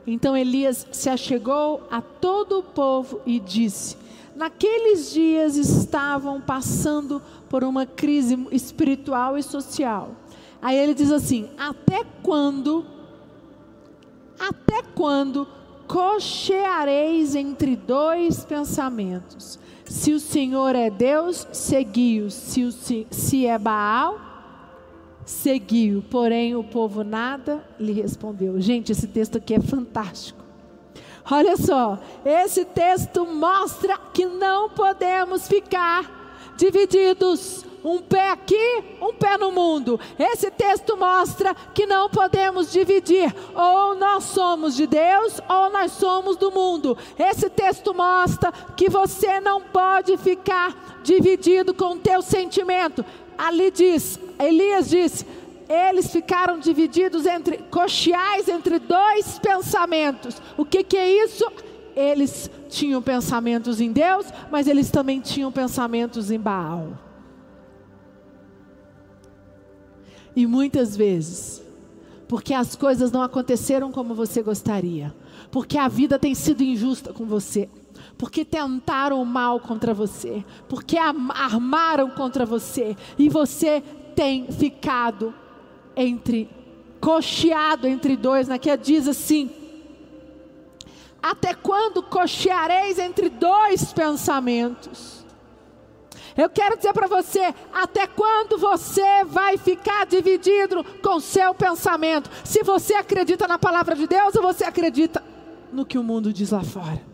Então 0.06 0.36
Elias 0.36 0.86
se 0.92 1.08
achegou 1.08 1.86
a 1.90 2.02
todo 2.02 2.58
o 2.58 2.62
povo 2.62 3.20
e 3.24 3.38
disse: 3.38 3.96
Naqueles 4.34 5.12
dias 5.12 5.56
estavam 5.56 6.40
passando 6.40 7.22
por 7.48 7.62
uma 7.62 7.86
crise 7.86 8.46
espiritual 8.50 9.38
e 9.38 9.42
social. 9.42 10.10
Aí 10.60 10.76
ele 10.76 10.92
diz 10.92 11.12
assim: 11.12 11.48
Até 11.56 12.04
quando, 12.22 12.84
até 14.38 14.82
quando 14.94 15.46
cocheareis 15.86 17.34
entre 17.34 17.76
dois 17.76 18.44
pensamentos? 18.44 19.58
Se 19.84 20.12
o 20.12 20.18
Senhor 20.18 20.74
é 20.74 20.90
Deus, 20.90 21.46
seguiu. 21.52 22.30
Se, 22.30 23.06
se 23.10 23.46
é 23.46 23.58
Baal, 23.58 24.18
seguiu. 25.24 26.04
Porém, 26.10 26.54
o 26.54 26.64
povo 26.64 27.02
nada 27.02 27.64
lhe 27.78 27.92
respondeu. 27.92 28.60
Gente, 28.60 28.92
esse 28.92 29.06
texto 29.06 29.38
aqui 29.38 29.54
é 29.54 29.60
fantástico. 29.60 30.44
Olha 31.30 31.56
só, 31.56 31.98
esse 32.24 32.64
texto 32.66 33.24
mostra 33.24 33.96
que 34.12 34.26
não 34.26 34.68
podemos 34.68 35.48
ficar 35.48 36.52
divididos 36.56 37.64
um 37.84 38.00
pé 38.00 38.30
aqui, 38.30 38.82
um 39.00 39.12
pé 39.12 39.36
no 39.36 39.52
mundo. 39.52 40.00
Esse 40.18 40.50
texto 40.50 40.96
mostra 40.96 41.54
que 41.74 41.86
não 41.86 42.08
podemos 42.08 42.72
dividir, 42.72 43.32
ou 43.54 43.94
nós 43.94 44.24
somos 44.24 44.74
de 44.74 44.86
Deus, 44.86 45.38
ou 45.46 45.70
nós 45.70 45.92
somos 45.92 46.36
do 46.36 46.50
mundo. 46.50 46.96
Esse 47.18 47.50
texto 47.50 47.92
mostra 47.94 48.50
que 48.74 48.88
você 48.88 49.38
não 49.38 49.60
pode 49.60 50.16
ficar 50.16 51.00
dividido 51.02 51.74
com 51.74 51.92
o 51.92 51.98
teu 51.98 52.22
sentimento. 52.22 53.04
Ali 53.36 53.70
diz, 53.70 54.18
Elias 54.38 54.90
disse, 54.90 55.26
eles 55.68 56.10
ficaram 56.10 56.58
divididos 56.58 57.26
entre 57.26 57.58
coxiais 57.70 58.48
entre 58.48 58.78
dois 58.78 59.38
pensamentos. 59.38 60.40
O 60.56 60.64
que, 60.64 60.84
que 60.84 60.96
é 60.96 61.24
isso? 61.24 61.44
Eles 61.96 62.50
tinham 62.68 63.00
pensamentos 63.00 63.80
em 63.80 63.92
Deus, 63.92 64.26
mas 64.50 64.66
eles 64.66 64.90
também 64.90 65.20
tinham 65.20 65.50
pensamentos 65.50 66.30
em 66.30 66.38
Baal. 66.38 66.98
E 70.36 70.46
muitas 70.46 70.96
vezes, 70.96 71.62
porque 72.26 72.52
as 72.52 72.74
coisas 72.74 73.12
não 73.12 73.22
aconteceram 73.22 73.92
como 73.92 74.14
você 74.14 74.42
gostaria, 74.42 75.14
porque 75.50 75.78
a 75.78 75.86
vida 75.86 76.18
tem 76.18 76.34
sido 76.34 76.62
injusta 76.62 77.12
com 77.12 77.24
você, 77.24 77.68
porque 78.16 78.44
tentaram 78.44 79.20
o 79.20 79.26
mal 79.26 79.58
contra 79.60 79.92
você, 79.92 80.44
porque 80.68 80.96
armaram 80.96 82.10
contra 82.10 82.46
você, 82.46 82.96
e 83.18 83.28
você 83.28 83.82
tem 84.14 84.50
ficado 84.50 85.34
entre, 85.96 86.48
cocheado 87.00 87.86
entre 87.86 88.16
dois, 88.16 88.48
né? 88.48 88.58
que 88.58 88.74
diz 88.76 89.08
assim: 89.08 89.50
Até 91.22 91.54
quando 91.54 92.02
cocheareis 92.02 92.98
entre 92.98 93.28
dois 93.28 93.92
pensamentos? 93.92 95.24
Eu 96.36 96.50
quero 96.50 96.76
dizer 96.76 96.92
para 96.92 97.06
você, 97.06 97.54
até 97.72 98.08
quando 98.08 98.58
você 98.58 99.24
vai 99.24 99.56
ficar 99.56 100.04
dividido 100.04 100.82
com 101.00 101.20
seu 101.20 101.54
pensamento? 101.54 102.28
Se 102.42 102.64
você 102.64 102.94
acredita 102.94 103.46
na 103.46 103.56
palavra 103.56 103.94
de 103.94 104.08
Deus 104.08 104.34
ou 104.34 104.42
você 104.42 104.64
acredita 104.64 105.22
no 105.72 105.86
que 105.86 105.96
o 105.96 106.02
mundo 106.02 106.32
diz 106.32 106.50
lá 106.50 106.64
fora? 106.64 107.13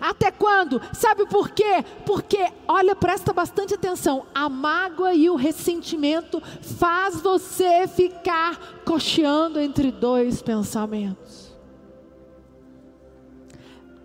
Até 0.00 0.30
quando? 0.30 0.80
Sabe 0.92 1.26
por 1.26 1.50
quê? 1.50 1.84
Porque, 2.06 2.46
olha, 2.66 2.94
presta 2.94 3.32
bastante 3.32 3.74
atenção. 3.74 4.26
A 4.34 4.48
mágoa 4.48 5.14
e 5.14 5.28
o 5.28 5.36
ressentimento 5.36 6.42
faz 6.78 7.20
você 7.20 7.86
ficar 7.88 8.58
cocheando 8.84 9.60
entre 9.60 9.90
dois 9.90 10.40
pensamentos 10.42 11.27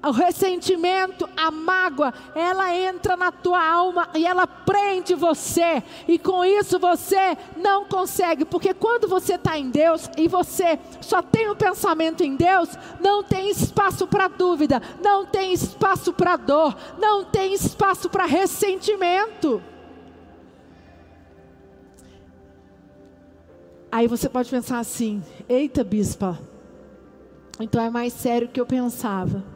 o 0.03 0.11
ressentimento, 0.11 1.29
a 1.35 1.49
mágoa, 1.49 2.13
ela 2.35 2.75
entra 2.75 3.15
na 3.15 3.31
tua 3.31 3.63
alma 3.63 4.09
e 4.13 4.25
ela 4.25 4.45
prende 4.45 5.13
você, 5.15 5.81
e 6.07 6.19
com 6.19 6.43
isso 6.43 6.77
você 6.77 7.37
não 7.55 7.85
consegue, 7.85 8.43
porque 8.43 8.73
quando 8.73 9.07
você 9.07 9.35
está 9.35 9.57
em 9.57 9.69
Deus 9.69 10.09
e 10.17 10.27
você 10.27 10.77
só 10.99 11.21
tem 11.21 11.47
o 11.47 11.53
um 11.53 11.55
pensamento 11.55 12.21
em 12.21 12.35
Deus, 12.35 12.69
não 12.99 13.23
tem 13.23 13.49
espaço 13.49 14.05
para 14.05 14.27
dúvida, 14.27 14.81
não 15.01 15.25
tem 15.25 15.53
espaço 15.53 16.11
para 16.11 16.35
dor, 16.35 16.75
não 16.99 17.23
tem 17.23 17.53
espaço 17.53 18.09
para 18.09 18.25
ressentimento. 18.25 19.61
Aí 23.89 24.07
você 24.07 24.27
pode 24.27 24.49
pensar 24.49 24.79
assim: 24.79 25.23
eita, 25.47 25.83
bispa, 25.83 26.39
então 27.59 27.81
é 27.81 27.89
mais 27.89 28.11
sério 28.11 28.49
que 28.49 28.59
eu 28.59 28.65
pensava. 28.65 29.52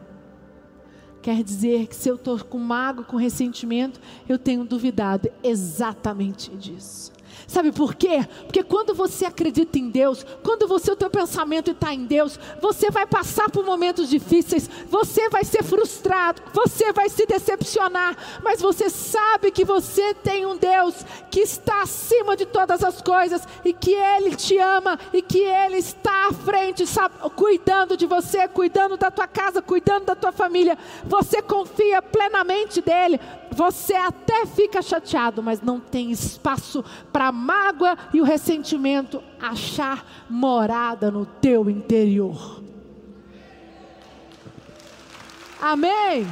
Quer 1.28 1.44
dizer 1.44 1.88
que 1.88 1.94
se 1.94 2.08
eu 2.08 2.14
estou 2.14 2.42
com 2.42 2.56
mágoa, 2.56 3.04
com 3.04 3.18
ressentimento, 3.18 4.00
eu 4.26 4.38
tenho 4.38 4.64
duvidado 4.64 5.28
exatamente 5.44 6.50
disso. 6.56 7.12
Sabe 7.46 7.72
por 7.72 7.94
quê? 7.94 8.26
Porque 8.44 8.62
quando 8.62 8.94
você 8.94 9.24
acredita 9.24 9.78
em 9.78 9.90
Deus, 9.90 10.24
quando 10.42 10.66
você 10.66 10.90
o 10.90 10.96
teu 10.96 11.10
pensamento 11.10 11.70
está 11.70 11.92
em 11.94 12.04
Deus, 12.04 12.38
você 12.60 12.90
vai 12.90 13.06
passar 13.06 13.50
por 13.50 13.64
momentos 13.64 14.08
difíceis, 14.08 14.68
você 14.88 15.28
vai 15.28 15.44
ser 15.44 15.62
frustrado, 15.62 16.42
você 16.52 16.92
vai 16.92 17.08
se 17.08 17.26
decepcionar, 17.26 18.16
mas 18.42 18.60
você 18.60 18.90
sabe 18.90 19.50
que 19.50 19.64
você 19.64 20.14
tem 20.14 20.46
um 20.46 20.56
Deus 20.56 20.94
que 21.30 21.40
está 21.40 21.82
acima 21.82 22.36
de 22.36 22.46
todas 22.46 22.82
as 22.82 23.00
coisas 23.00 23.42
e 23.64 23.72
que 23.72 23.94
Ele 23.94 24.34
te 24.34 24.58
ama 24.58 24.98
e 25.12 25.22
que 25.22 25.38
Ele 25.38 25.76
está 25.76 26.28
à 26.28 26.32
frente, 26.32 26.86
sabe, 26.86 27.14
cuidando 27.36 27.96
de 27.96 28.06
você, 28.06 28.48
cuidando 28.48 28.96
da 28.96 29.10
tua 29.10 29.26
casa, 29.26 29.62
cuidando 29.62 30.06
da 30.06 30.14
tua 30.14 30.32
família. 30.32 30.76
Você 31.04 31.40
confia 31.42 32.02
plenamente 32.02 32.80
dele, 32.80 33.20
você 33.50 33.94
até 33.94 34.46
fica 34.46 34.80
chateado, 34.82 35.42
mas 35.42 35.60
não 35.60 35.80
tem 35.80 36.10
espaço 36.10 36.84
para 37.12 37.28
a 37.28 37.32
mágoa 37.32 37.96
e 38.12 38.20
o 38.20 38.24
ressentimento 38.24 39.22
achar 39.40 40.04
morada 40.28 41.10
no 41.10 41.26
teu 41.26 41.68
interior. 41.68 42.62
Amém? 45.60 46.26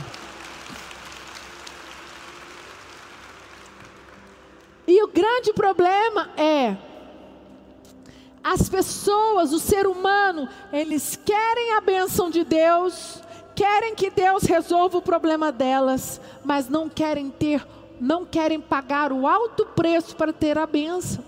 E 4.87 5.03
o 5.03 5.09
grande 5.09 5.53
problema 5.53 6.31
é 6.37 6.77
as 8.43 8.69
pessoas, 8.69 9.53
o 9.53 9.59
ser 9.59 9.89
humano, 9.89 10.49
eles 10.73 11.19
querem 11.25 11.73
a 11.73 11.81
bênção 11.81 12.31
de 12.31 12.45
Deus, 12.45 13.21
querem 13.57 13.95
que 13.95 14.11
Deus 14.11 14.45
resolva 14.45 14.99
o 14.99 15.03
problema 15.03 15.51
delas, 15.51 16.21
mas 16.45 16.69
não 16.69 16.91
querem 16.91 17.31
ter, 17.31 17.67
não 17.99 18.27
querem 18.27 18.61
pagar 18.61 19.11
o 19.11 19.27
alto 19.27 19.65
preço 19.65 20.15
para 20.15 20.33
ter 20.33 20.59
a 20.59 20.67
benção. 20.67 21.25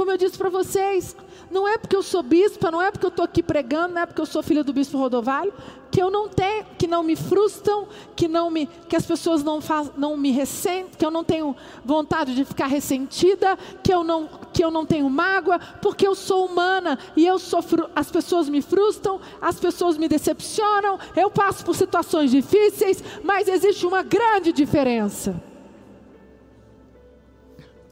Como 0.00 0.12
eu 0.12 0.16
disse 0.16 0.38
para 0.38 0.48
vocês, 0.48 1.14
não 1.50 1.68
é 1.68 1.76
porque 1.76 1.94
eu 1.94 2.02
sou 2.02 2.22
bispa, 2.22 2.70
não 2.70 2.80
é 2.80 2.90
porque 2.90 3.04
eu 3.04 3.10
estou 3.10 3.22
aqui 3.22 3.42
pregando, 3.42 3.92
não 3.92 4.00
é 4.00 4.06
porque 4.06 4.22
eu 4.22 4.24
sou 4.24 4.42
filha 4.42 4.64
do 4.64 4.72
bispo 4.72 4.96
Rodovalho, 4.96 5.52
que 5.90 6.00
eu 6.00 6.10
não 6.10 6.26
tenho, 6.26 6.64
que 6.78 6.86
não 6.86 7.02
me 7.02 7.14
frustram, 7.14 7.86
que 8.16 8.26
não 8.26 8.50
me, 8.50 8.66
que 8.88 8.96
as 8.96 9.04
pessoas 9.04 9.44
não, 9.44 9.60
faz, 9.60 9.92
não 9.98 10.16
me 10.16 10.30
ressentem, 10.30 10.92
que 10.96 11.04
eu 11.04 11.10
não 11.10 11.22
tenho 11.22 11.54
vontade 11.84 12.34
de 12.34 12.46
ficar 12.46 12.66
ressentida, 12.66 13.58
que 13.84 13.92
eu 13.92 14.02
não, 14.02 14.26
que 14.54 14.64
eu 14.64 14.70
não 14.70 14.86
tenho 14.86 15.10
mágoa, 15.10 15.58
porque 15.82 16.06
eu 16.06 16.14
sou 16.14 16.46
humana 16.46 16.98
e 17.14 17.26
eu 17.26 17.38
sofro, 17.38 17.90
as 17.94 18.10
pessoas 18.10 18.48
me 18.48 18.62
frustram, 18.62 19.20
as 19.38 19.60
pessoas 19.60 19.98
me 19.98 20.08
decepcionam, 20.08 20.98
eu 21.14 21.30
passo 21.30 21.62
por 21.62 21.76
situações 21.76 22.30
difíceis, 22.30 23.04
mas 23.22 23.48
existe 23.48 23.84
uma 23.84 24.02
grande 24.02 24.50
diferença. 24.50 25.38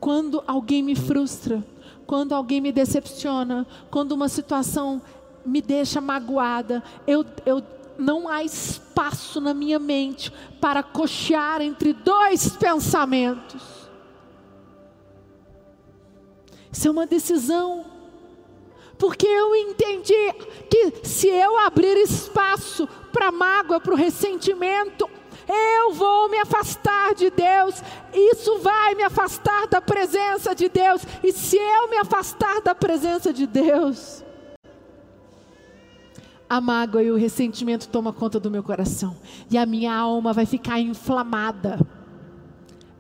Quando 0.01 0.43
alguém 0.47 0.83
me 0.83 0.95
frustra, 0.95 1.63
quando 2.09 2.35
alguém 2.35 2.59
me 2.59 2.73
decepciona, 2.73 3.67
quando 3.91 4.13
uma 4.13 4.31
situação 4.31 5.03
me 5.45 5.61
deixa 5.61 6.01
magoada, 6.01 6.83
eu, 7.07 7.23
eu 7.45 7.63
não 7.99 8.27
há 8.27 8.43
espaço 8.43 9.43
na 9.43 9.53
minha 9.53 9.79
mente 9.79 10.33
para 10.59 10.83
cochear 10.83 11.61
entre 11.61 11.93
dois 11.93 12.49
pensamentos. 12.49 13.63
Isso 16.73 16.89
é 16.89 16.91
uma 16.91 17.07
decisão. 17.07 17.85
Porque 18.97 19.27
eu 19.27 19.55
entendi 19.55 20.33
que 20.71 21.07
se 21.07 21.29
eu 21.29 21.59
abrir 21.59 21.99
espaço 21.99 22.89
para 23.13 23.31
mágoa, 23.31 23.81
para 23.81 23.93
o 23.93 23.97
ressentimento, 23.97 25.07
eu 25.49 25.93
vou 25.93 26.29
me 26.29 26.39
afastar 26.39 27.15
de 27.15 27.31
Deus, 27.31 27.83
isso 28.13 28.59
vai 28.59 28.95
me 28.95 29.03
afastar 29.03 29.67
da 29.67 29.81
presença 29.81 30.55
de 30.55 30.69
Deus, 30.69 31.03
e 31.23 31.33
se 31.33 31.57
eu 31.57 31.89
me 31.89 31.97
afastar 31.97 32.61
da 32.61 32.75
presença 32.75 33.33
de 33.33 33.47
Deus, 33.47 34.23
a 36.49 36.61
mágoa 36.61 37.03
e 37.03 37.11
o 37.11 37.17
ressentimento 37.17 37.89
tomam 37.89 38.13
conta 38.13 38.41
do 38.41 38.51
meu 38.51 38.63
coração. 38.63 39.17
E 39.51 39.59
a 39.59 39.67
minha 39.67 39.95
alma 39.95 40.33
vai 40.33 40.47
ficar 40.47 40.81
inflamada. 40.81 41.79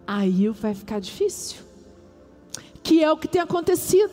Aí 0.06 0.48
vai 0.48 0.74
ficar 0.74 1.00
difícil. 1.00 1.62
Que 2.82 3.02
é 3.02 3.10
o 3.10 3.16
que 3.16 3.26
tem 3.26 3.40
acontecido. 3.40 4.12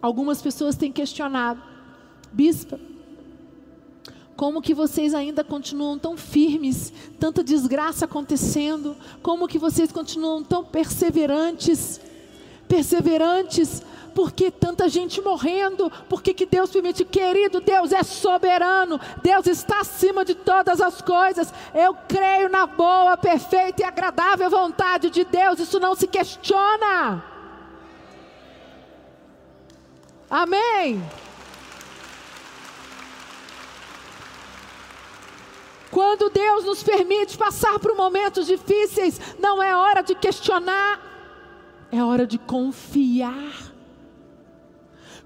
Algumas 0.00 0.42
pessoas 0.42 0.74
têm 0.74 0.90
questionado. 0.90 1.62
Bispa, 2.32 2.80
como 4.42 4.60
que 4.60 4.74
vocês 4.74 5.14
ainda 5.14 5.44
continuam 5.44 5.96
tão 5.96 6.16
firmes, 6.16 6.92
tanta 7.20 7.44
desgraça 7.44 8.06
acontecendo, 8.06 8.96
como 9.22 9.46
que 9.46 9.56
vocês 9.56 9.92
continuam 9.92 10.42
tão 10.42 10.64
perseverantes, 10.64 12.00
perseverantes, 12.66 13.84
porque 14.12 14.50
tanta 14.50 14.88
gente 14.88 15.22
morrendo, 15.22 15.88
porque 16.08 16.34
que 16.34 16.44
Deus 16.44 16.72
permite, 16.72 17.04
querido, 17.04 17.60
Deus 17.60 17.92
é 17.92 18.02
soberano, 18.02 19.00
Deus 19.22 19.46
está 19.46 19.78
acima 19.78 20.24
de 20.24 20.34
todas 20.34 20.80
as 20.80 21.00
coisas, 21.00 21.54
eu 21.72 21.94
creio 22.08 22.48
na 22.48 22.66
boa, 22.66 23.16
perfeita 23.16 23.82
e 23.82 23.84
agradável 23.84 24.50
vontade 24.50 25.08
de 25.08 25.22
Deus, 25.22 25.60
isso 25.60 25.78
não 25.78 25.94
se 25.94 26.08
questiona. 26.08 27.24
Amém. 30.28 31.00
Quando 35.92 36.30
Deus 36.30 36.64
nos 36.64 36.82
permite 36.82 37.36
passar 37.36 37.78
por 37.78 37.94
momentos 37.94 38.46
difíceis, 38.46 39.20
não 39.38 39.62
é 39.62 39.76
hora 39.76 40.00
de 40.00 40.14
questionar, 40.14 40.98
é 41.92 42.02
hora 42.02 42.26
de 42.26 42.38
confiar. 42.38 43.70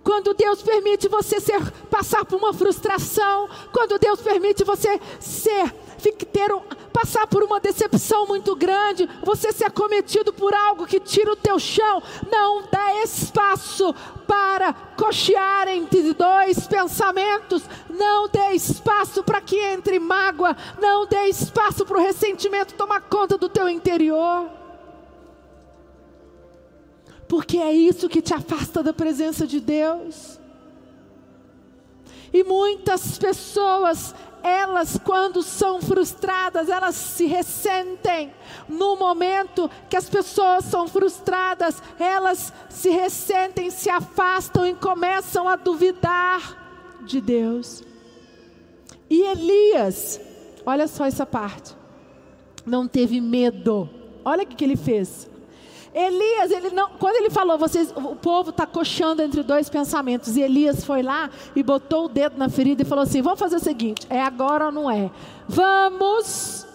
Quando 0.03 0.35
Deus 0.35 0.63
permite 0.63 1.07
você 1.07 1.39
ser, 1.39 1.61
passar 1.89 2.25
por 2.25 2.37
uma 2.37 2.53
frustração, 2.53 3.49
quando 3.73 3.97
Deus 3.97 4.21
permite 4.21 4.65
você 4.65 5.01
ser, 5.21 5.73
ter 5.97 6.53
um, 6.53 6.61
passar 6.93 7.27
por 7.27 7.43
uma 7.43 7.61
decepção 7.61 8.27
muito 8.27 8.55
grande, 8.57 9.09
você 9.23 9.53
ser 9.53 9.65
acometido 9.65 10.33
por 10.33 10.55
algo 10.55 10.87
que 10.87 11.01
tira 11.01 11.33
o 11.33 11.37
teu 11.37 11.59
chão, 11.59 12.03
não 12.31 12.63
dá 12.71 13.03
espaço 13.03 13.95
para 14.27 14.73
cochear 14.73 15.69
entre 15.69 16.15
dois 16.15 16.67
pensamentos, 16.67 17.63
não 17.91 18.29
dê 18.29 18.55
espaço 18.55 19.23
para 19.23 19.41
que 19.41 19.57
entre 19.57 19.99
mágoa, 19.99 20.57
não 20.81 21.07
dê 21.07 21.27
espaço 21.27 21.85
para 21.85 21.99
o 21.99 22.03
ressentimento 22.03 22.75
tomar 22.75 23.03
conta 23.03 23.37
do 23.37 23.49
teu 23.49 23.69
interior. 23.69 24.51
Porque 27.29 27.59
é 27.59 27.73
isso 27.73 28.09
que 28.09 28.23
te 28.23 28.33
afasta 28.33 28.83
da 28.83 28.93
presença 28.93 29.47
de 29.47 29.61
Deus. 29.61 30.39
E 32.33 32.45
muitas 32.45 33.19
pessoas, 33.19 34.15
elas, 34.47 34.97
quando 35.03 35.43
são 35.43 35.81
frustradas, 35.81 36.69
elas 36.69 36.95
se 36.95 37.27
ressentem. 37.27 38.33
No 38.69 38.97
momento 38.97 39.69
que 39.91 39.97
as 39.97 40.09
pessoas 40.09 40.65
são 40.67 40.87
frustradas, 40.87 41.83
elas 41.99 42.53
se 42.69 42.91
ressentem, 42.91 43.71
se 43.71 43.91
afastam 43.91 44.65
e 44.65 44.75
começam 44.75 45.49
a 45.49 45.57
duvidar 45.57 47.01
de 47.05 47.21
Deus. 47.21 47.83
E 49.11 49.21
Elias, 49.23 50.21
olha 50.65 50.87
só 50.87 51.07
essa 51.07 51.27
parte, 51.27 51.77
não 52.65 52.87
teve 52.87 53.21
medo. 53.21 53.91
Olha 54.25 54.45
o 54.45 54.47
que, 54.47 54.65
ele 54.65 54.77
fez. 54.77 55.29
Elias, 55.99 56.51
ele 56.51 56.69
não, 56.69 56.91
quando 56.91 57.17
ele 57.17 57.31
falou, 57.31 57.57
vocês, 57.57 57.91
o 57.97 58.15
povo 58.15 58.51
está 58.51 58.67
coxando 58.67 59.23
entre 59.23 59.43
dois 59.43 59.71
pensamentos, 59.71 60.37
e 60.37 60.43
Elias 60.43 60.85
foi 60.85 61.03
lá 61.03 61.31
e 61.55 61.63
botou 61.63 62.05
o 62.05 62.09
dedo 62.09 62.37
na 62.37 62.51
ferida 62.51 62.83
e 62.83 62.85
falou 62.85 63.05
assim: 63.05 63.23
vamos 63.23 63.41
fazer 63.41 63.57
o 63.57 63.61
seguinte, 63.61 64.07
é 64.11 64.21
agora 64.21 64.67
ou 64.67 64.73
não 64.73 64.91
é? 64.91 65.11
Vamos 65.49 66.67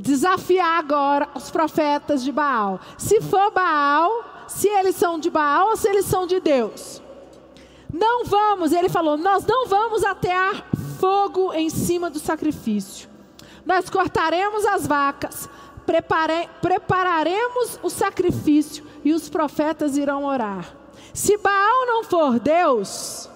desafiar 0.00 0.78
agora 0.78 1.28
os 1.34 1.50
profetas 1.50 2.22
de 2.22 2.30
Baal. 2.30 2.78
Se 2.96 3.20
for 3.20 3.50
Baal, 3.50 4.44
se 4.46 4.68
eles 4.68 4.94
são 4.94 5.18
de 5.18 5.28
Baal 5.28 5.70
ou 5.70 5.76
se 5.76 5.88
eles 5.88 6.04
são 6.04 6.28
de 6.28 6.38
Deus. 6.38 7.02
Não 7.92 8.24
vamos, 8.26 8.70
ele 8.70 8.88
falou, 8.88 9.16
nós 9.16 9.44
não 9.44 9.66
vamos 9.66 10.04
atear 10.04 10.66
fogo 11.00 11.52
em 11.52 11.68
cima 11.68 12.08
do 12.08 12.20
sacrifício. 12.20 13.08
Nós 13.66 13.90
cortaremos 13.90 14.64
as 14.66 14.86
vacas, 14.86 15.48
prepare, 15.86 16.48
prepararemos 16.60 17.78
o 17.82 17.90
sacrifício 17.90 18.84
e 19.04 19.12
os 19.12 19.28
profetas 19.28 19.96
irão 19.96 20.24
orar. 20.24 20.74
Se 21.12 21.36
Baal 21.36 21.86
não 21.86 22.04
for 22.04 22.40
Deus, 22.40 23.28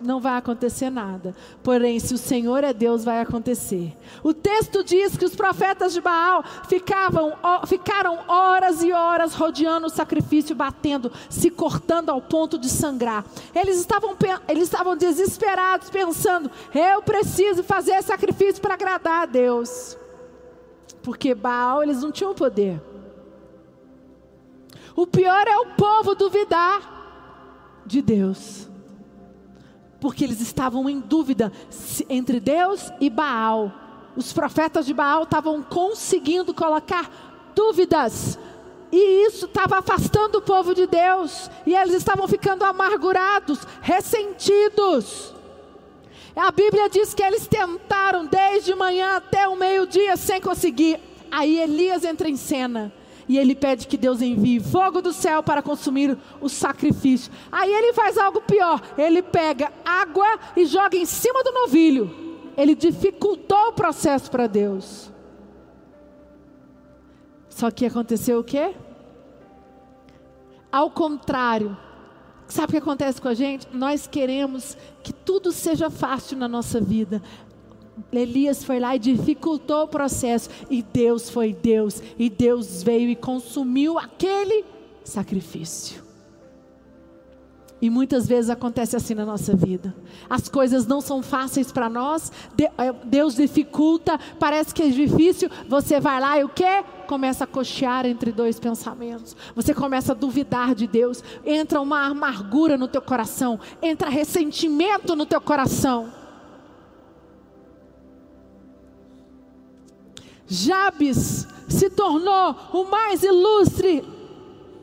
não 0.00 0.20
vai 0.20 0.36
acontecer 0.36 0.90
nada. 0.90 1.34
Porém, 1.62 1.98
se 1.98 2.14
o 2.14 2.18
Senhor 2.18 2.62
é 2.64 2.72
Deus, 2.72 3.04
vai 3.04 3.20
acontecer. 3.20 3.96
O 4.22 4.32
texto 4.32 4.84
diz 4.84 5.16
que 5.16 5.24
os 5.24 5.34
profetas 5.34 5.92
de 5.92 6.00
Baal 6.00 6.44
ficavam, 6.68 7.32
ficaram 7.66 8.20
horas 8.28 8.82
e 8.82 8.92
horas 8.92 9.34
rodeando 9.34 9.86
o 9.86 9.90
sacrifício, 9.90 10.54
batendo, 10.54 11.12
se 11.28 11.50
cortando 11.50 12.10
ao 12.10 12.20
ponto 12.20 12.58
de 12.58 12.68
sangrar. 12.68 13.24
Eles 13.54 13.78
estavam, 13.78 14.16
eles 14.48 14.64
estavam 14.64 14.96
desesperados, 14.96 15.90
pensando: 15.90 16.50
eu 16.74 17.02
preciso 17.02 17.62
fazer 17.62 18.02
sacrifício 18.02 18.60
para 18.60 18.74
agradar 18.74 19.22
a 19.22 19.26
Deus 19.26 19.96
porque 21.06 21.36
Baal 21.36 21.84
eles 21.84 22.02
não 22.02 22.10
tinham 22.10 22.34
poder. 22.34 22.82
O 24.96 25.06
pior 25.06 25.46
é 25.46 25.56
o 25.58 25.66
povo 25.76 26.16
duvidar 26.16 27.84
de 27.86 28.02
Deus. 28.02 28.68
Porque 30.00 30.24
eles 30.24 30.40
estavam 30.40 30.90
em 30.90 30.98
dúvida 30.98 31.52
entre 32.10 32.40
Deus 32.40 32.90
e 33.00 33.08
Baal. 33.08 33.70
Os 34.16 34.32
profetas 34.32 34.84
de 34.84 34.92
Baal 34.92 35.22
estavam 35.22 35.62
conseguindo 35.62 36.52
colocar 36.52 37.52
dúvidas. 37.54 38.36
E 38.90 39.26
isso 39.28 39.46
estava 39.46 39.78
afastando 39.78 40.38
o 40.38 40.42
povo 40.42 40.74
de 40.74 40.88
Deus. 40.88 41.48
E 41.64 41.72
eles 41.72 41.94
estavam 41.94 42.26
ficando 42.26 42.64
amargurados, 42.64 43.60
ressentidos. 43.80 45.35
A 46.36 46.50
Bíblia 46.50 46.90
diz 46.90 47.14
que 47.14 47.22
eles 47.22 47.46
tentaram 47.46 48.26
desde 48.26 48.74
manhã 48.74 49.16
até 49.16 49.48
o 49.48 49.56
meio-dia 49.56 50.18
sem 50.18 50.38
conseguir. 50.38 51.00
Aí 51.30 51.58
Elias 51.58 52.04
entra 52.04 52.28
em 52.28 52.36
cena 52.36 52.92
e 53.26 53.38
ele 53.38 53.54
pede 53.54 53.86
que 53.86 53.96
Deus 53.96 54.20
envie 54.20 54.60
fogo 54.60 55.00
do 55.00 55.14
céu 55.14 55.42
para 55.42 55.62
consumir 55.62 56.16
o 56.38 56.48
sacrifício. 56.48 57.32
Aí 57.50 57.72
ele 57.72 57.94
faz 57.94 58.18
algo 58.18 58.42
pior: 58.42 58.82
ele 58.98 59.22
pega 59.22 59.72
água 59.82 60.38
e 60.54 60.66
joga 60.66 60.96
em 60.96 61.06
cima 61.06 61.42
do 61.42 61.52
novilho. 61.52 62.14
Ele 62.54 62.74
dificultou 62.74 63.68
o 63.68 63.72
processo 63.72 64.30
para 64.30 64.46
Deus. 64.46 65.10
Só 67.48 67.70
que 67.70 67.86
aconteceu 67.86 68.40
o 68.40 68.44
quê? 68.44 68.74
Ao 70.70 70.90
contrário, 70.90 71.76
Sabe 72.48 72.68
o 72.68 72.70
que 72.72 72.76
acontece 72.76 73.20
com 73.20 73.28
a 73.28 73.34
gente? 73.34 73.66
Nós 73.72 74.06
queremos 74.06 74.76
que 75.02 75.12
tudo 75.12 75.52
seja 75.52 75.90
fácil 75.90 76.38
na 76.38 76.46
nossa 76.46 76.80
vida. 76.80 77.22
Elias 78.12 78.62
foi 78.62 78.78
lá 78.78 78.94
e 78.94 78.98
dificultou 78.98 79.84
o 79.84 79.88
processo, 79.88 80.50
e 80.70 80.82
Deus 80.82 81.30
foi 81.30 81.52
Deus, 81.52 82.02
e 82.18 82.28
Deus 82.28 82.82
veio 82.82 83.08
e 83.08 83.16
consumiu 83.16 83.98
aquele 83.98 84.64
sacrifício. 85.02 86.05
E 87.86 87.90
muitas 87.90 88.26
vezes 88.26 88.50
acontece 88.50 88.96
assim 88.96 89.14
na 89.14 89.24
nossa 89.24 89.54
vida. 89.54 89.94
As 90.28 90.48
coisas 90.48 90.88
não 90.88 91.00
são 91.00 91.22
fáceis 91.22 91.70
para 91.70 91.88
nós, 91.88 92.32
é, 92.58 92.92
Deus 93.04 93.36
dificulta, 93.36 94.18
parece 94.40 94.74
que 94.74 94.82
é 94.82 94.88
difícil. 94.88 95.48
Você 95.68 96.00
vai 96.00 96.20
lá 96.20 96.36
e 96.36 96.42
o 96.42 96.48
que? 96.48 96.82
Começa 97.06 97.44
a 97.44 97.46
cochear 97.46 98.04
entre 98.04 98.32
dois 98.32 98.58
pensamentos. 98.58 99.36
Você 99.54 99.72
começa 99.72 100.10
a 100.10 100.16
duvidar 100.16 100.74
de 100.74 100.88
Deus. 100.88 101.22
Entra 101.44 101.80
uma 101.80 102.06
amargura 102.06 102.76
no 102.76 102.88
teu 102.88 103.00
coração, 103.00 103.60
entra 103.80 104.10
ressentimento 104.10 105.14
no 105.14 105.24
teu 105.24 105.40
coração. 105.40 106.12
Jabes 110.48 111.46
se 111.68 111.88
tornou 111.88 112.56
o 112.72 112.82
mais 112.90 113.22
ilustre 113.22 114.15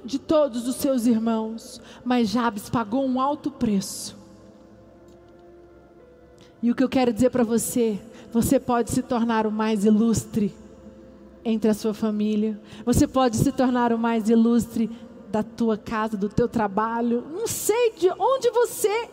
de 0.03 0.19
todos 0.19 0.67
os 0.67 0.75
seus 0.75 1.05
irmãos, 1.05 1.81
mas 2.03 2.29
Jabes 2.29 2.69
pagou 2.69 3.05
um 3.05 3.19
alto 3.19 3.49
preço. 3.49 4.17
E 6.61 6.71
o 6.71 6.75
que 6.75 6.83
eu 6.83 6.89
quero 6.89 7.11
dizer 7.11 7.29
para 7.29 7.43
você, 7.43 7.99
você 8.31 8.59
pode 8.59 8.91
se 8.91 9.01
tornar 9.01 9.45
o 9.45 9.51
mais 9.51 9.85
ilustre 9.85 10.55
entre 11.43 11.69
a 11.69 11.73
sua 11.73 11.93
família, 11.93 12.59
você 12.85 13.05
pode 13.05 13.35
se 13.35 13.51
tornar 13.51 13.91
o 13.91 13.97
mais 13.97 14.29
ilustre 14.29 14.89
da 15.29 15.43
tua 15.43 15.77
casa, 15.77 16.15
do 16.15 16.29
teu 16.29 16.47
trabalho, 16.47 17.25
não 17.31 17.47
sei 17.47 17.91
de 17.97 18.09
onde 18.09 18.49
você 18.51 19.09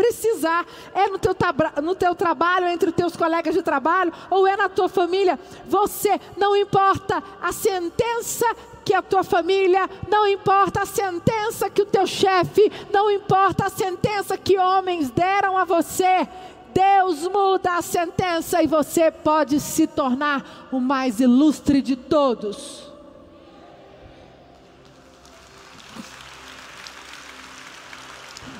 precisar, 0.00 0.66
é 0.94 1.08
no 1.08 1.18
teu, 1.18 1.34
no 1.82 1.94
teu 1.94 2.14
trabalho, 2.14 2.66
entre 2.66 2.88
os 2.88 2.94
teus 2.96 3.16
colegas 3.16 3.54
de 3.54 3.62
trabalho, 3.62 4.12
ou 4.30 4.46
é 4.46 4.56
na 4.56 4.68
tua 4.68 4.88
família, 4.88 5.38
você, 5.66 6.18
não 6.36 6.56
importa 6.56 7.22
a 7.40 7.52
sentença 7.52 8.46
que 8.90 8.94
a 8.94 9.02
tua 9.02 9.22
família, 9.22 9.88
não 10.08 10.26
importa 10.26 10.82
a 10.82 10.84
sentença 10.84 11.70
que 11.70 11.80
o 11.80 11.86
teu 11.86 12.08
chefe, 12.08 12.72
não 12.92 13.08
importa 13.08 13.66
a 13.66 13.70
sentença 13.70 14.36
que 14.36 14.58
homens 14.58 15.12
deram 15.12 15.56
a 15.56 15.64
você, 15.64 16.26
Deus 16.74 17.22
muda 17.28 17.76
a 17.76 17.82
sentença 17.82 18.60
e 18.60 18.66
você 18.66 19.12
pode 19.12 19.60
se 19.60 19.86
tornar 19.86 20.68
o 20.72 20.80
mais 20.80 21.20
ilustre 21.20 21.80
de 21.80 21.94
todos. 21.94 22.90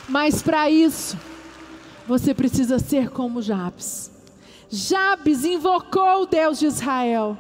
Mas 0.09 0.41
para 0.43 0.71
isso, 0.71 1.19
você 2.07 2.33
precisa 2.33 2.79
ser 2.79 3.11
como 3.11 3.43
Jabes. 3.43 4.13
Jabes 4.69 5.45
invocou 5.45 6.23
o 6.23 6.27
Deus 6.27 6.61
de 6.61 6.67
Israel. 6.67 7.37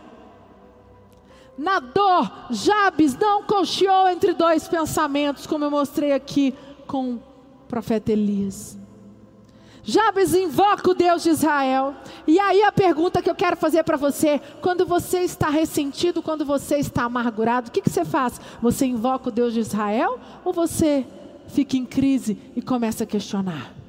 Na 1.61 1.79
dor, 1.79 2.33
Jabes 2.49 3.15
não 3.19 3.43
cocheou 3.43 4.09
entre 4.09 4.33
dois 4.33 4.67
pensamentos, 4.67 5.47
como 5.47 5.63
eu 5.63 5.71
mostrei 5.71 6.11
aqui 6.11 6.55
com 6.87 7.17
o 7.17 7.23
profeta 7.69 8.11
Elias. 8.11 8.79
Jabes 9.83 10.33
invoca 10.33 10.91
o 10.91 10.95
Deus 10.95 11.23
de 11.23 11.29
Israel. 11.29 11.95
E 12.27 12.41
aí 12.41 12.63
a 12.63 12.73
pergunta 12.73 13.21
que 13.21 13.29
eu 13.29 13.35
quero 13.35 13.59
fazer 13.59 13.85
para 13.85 13.99
você: 13.99 14.41
quando 14.63 14.87
você 14.87 15.19
está 15.19 15.51
ressentido, 15.51 16.23
quando 16.23 16.47
você 16.47 16.79
está 16.79 17.03
amargurado, 17.03 17.69
o 17.69 17.71
que, 17.71 17.83
que 17.83 17.91
você 17.91 18.07
faz? 18.07 18.41
Você 18.63 18.87
invoca 18.87 19.29
o 19.29 19.33
Deus 19.33 19.53
de 19.53 19.61
Israel 19.61 20.19
ou 20.43 20.55
você 20.55 21.07
fica 21.49 21.77
em 21.77 21.85
crise 21.85 22.39
e 22.57 22.63
começa 22.63 23.05
a 23.05 23.07
questionar. 23.07 23.80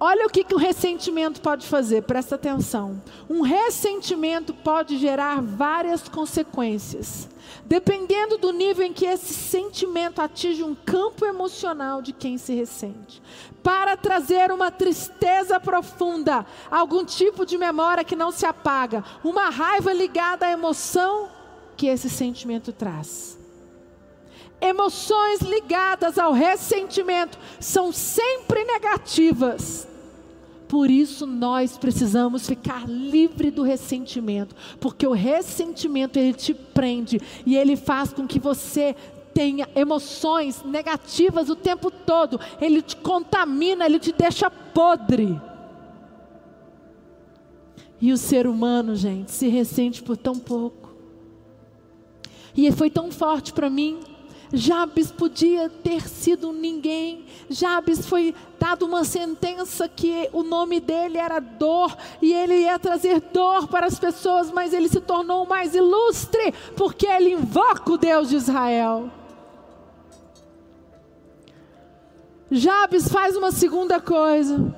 Olha 0.00 0.26
o 0.26 0.30
que, 0.30 0.44
que 0.44 0.54
o 0.54 0.58
ressentimento 0.58 1.40
pode 1.40 1.66
fazer, 1.66 2.02
presta 2.02 2.36
atenção. 2.36 3.02
Um 3.28 3.40
ressentimento 3.40 4.54
pode 4.54 4.96
gerar 4.96 5.42
várias 5.42 6.08
consequências, 6.08 7.28
dependendo 7.64 8.38
do 8.38 8.52
nível 8.52 8.86
em 8.86 8.92
que 8.92 9.04
esse 9.04 9.34
sentimento 9.34 10.20
atinge 10.20 10.62
um 10.62 10.74
campo 10.74 11.26
emocional 11.26 12.00
de 12.00 12.12
quem 12.12 12.38
se 12.38 12.54
ressente. 12.54 13.20
Para 13.60 13.96
trazer 13.96 14.52
uma 14.52 14.70
tristeza 14.70 15.58
profunda, 15.58 16.46
algum 16.70 17.04
tipo 17.04 17.44
de 17.44 17.58
memória 17.58 18.04
que 18.04 18.14
não 18.14 18.30
se 18.30 18.46
apaga, 18.46 19.04
uma 19.24 19.50
raiva 19.50 19.92
ligada 19.92 20.46
à 20.46 20.52
emoção 20.52 21.28
que 21.76 21.88
esse 21.88 22.08
sentimento 22.08 22.72
traz. 22.72 23.37
Emoções 24.60 25.40
ligadas 25.40 26.18
ao 26.18 26.32
ressentimento 26.32 27.38
são 27.60 27.92
sempre 27.92 28.64
negativas. 28.64 29.86
Por 30.66 30.90
isso 30.90 31.26
nós 31.26 31.78
precisamos 31.78 32.46
ficar 32.46 32.86
livre 32.86 33.50
do 33.50 33.62
ressentimento, 33.62 34.54
porque 34.78 35.06
o 35.06 35.12
ressentimento 35.12 36.18
ele 36.18 36.34
te 36.34 36.52
prende 36.52 37.20
e 37.46 37.56
ele 37.56 37.74
faz 37.74 38.12
com 38.12 38.26
que 38.26 38.38
você 38.38 38.94
tenha 39.32 39.68
emoções 39.74 40.62
negativas 40.64 41.48
o 41.48 41.56
tempo 41.56 41.90
todo. 41.90 42.40
Ele 42.60 42.82
te 42.82 42.96
contamina, 42.96 43.86
ele 43.86 43.98
te 43.98 44.12
deixa 44.12 44.50
podre. 44.50 45.40
E 48.00 48.12
o 48.12 48.18
ser 48.18 48.46
humano, 48.46 48.94
gente, 48.94 49.30
se 49.30 49.48
ressente 49.48 50.02
por 50.02 50.16
tão 50.16 50.34
pouco. 50.34 50.94
E 52.56 52.70
foi 52.72 52.90
tão 52.90 53.10
forte 53.10 53.52
para 53.52 53.70
mim 53.70 54.00
Jabes 54.52 55.10
podia 55.10 55.68
ter 55.68 56.08
sido 56.08 56.52
ninguém. 56.52 57.26
Jabes 57.50 58.06
foi 58.06 58.34
dado 58.58 58.86
uma 58.86 59.04
sentença 59.04 59.88
que 59.88 60.28
o 60.32 60.42
nome 60.42 60.80
dele 60.80 61.18
era 61.18 61.38
dor 61.38 61.94
e 62.22 62.32
ele 62.32 62.54
ia 62.54 62.78
trazer 62.78 63.20
dor 63.20 63.68
para 63.68 63.86
as 63.86 63.98
pessoas, 63.98 64.50
mas 64.50 64.72
ele 64.72 64.88
se 64.88 65.00
tornou 65.00 65.46
mais 65.46 65.74
ilustre 65.74 66.54
porque 66.76 67.06
ele 67.06 67.32
invoca 67.32 67.92
o 67.92 67.98
Deus 67.98 68.30
de 68.30 68.36
Israel. 68.36 69.10
Jabes 72.50 73.08
faz 73.08 73.36
uma 73.36 73.52
segunda 73.52 74.00
coisa. 74.00 74.74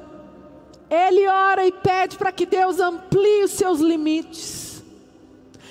Ele 0.90 1.28
ora 1.28 1.64
e 1.64 1.70
pede 1.70 2.18
para 2.18 2.32
que 2.32 2.44
Deus 2.44 2.80
amplie 2.80 3.44
os 3.44 3.52
seus 3.52 3.78
limites. 3.78 4.82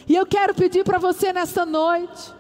E 0.07 0.15
eu 0.15 0.25
quero 0.25 0.55
pedir 0.55 0.85
para 0.85 0.97
você 0.97 1.33
nesta 1.33 1.65
noite 1.65 2.38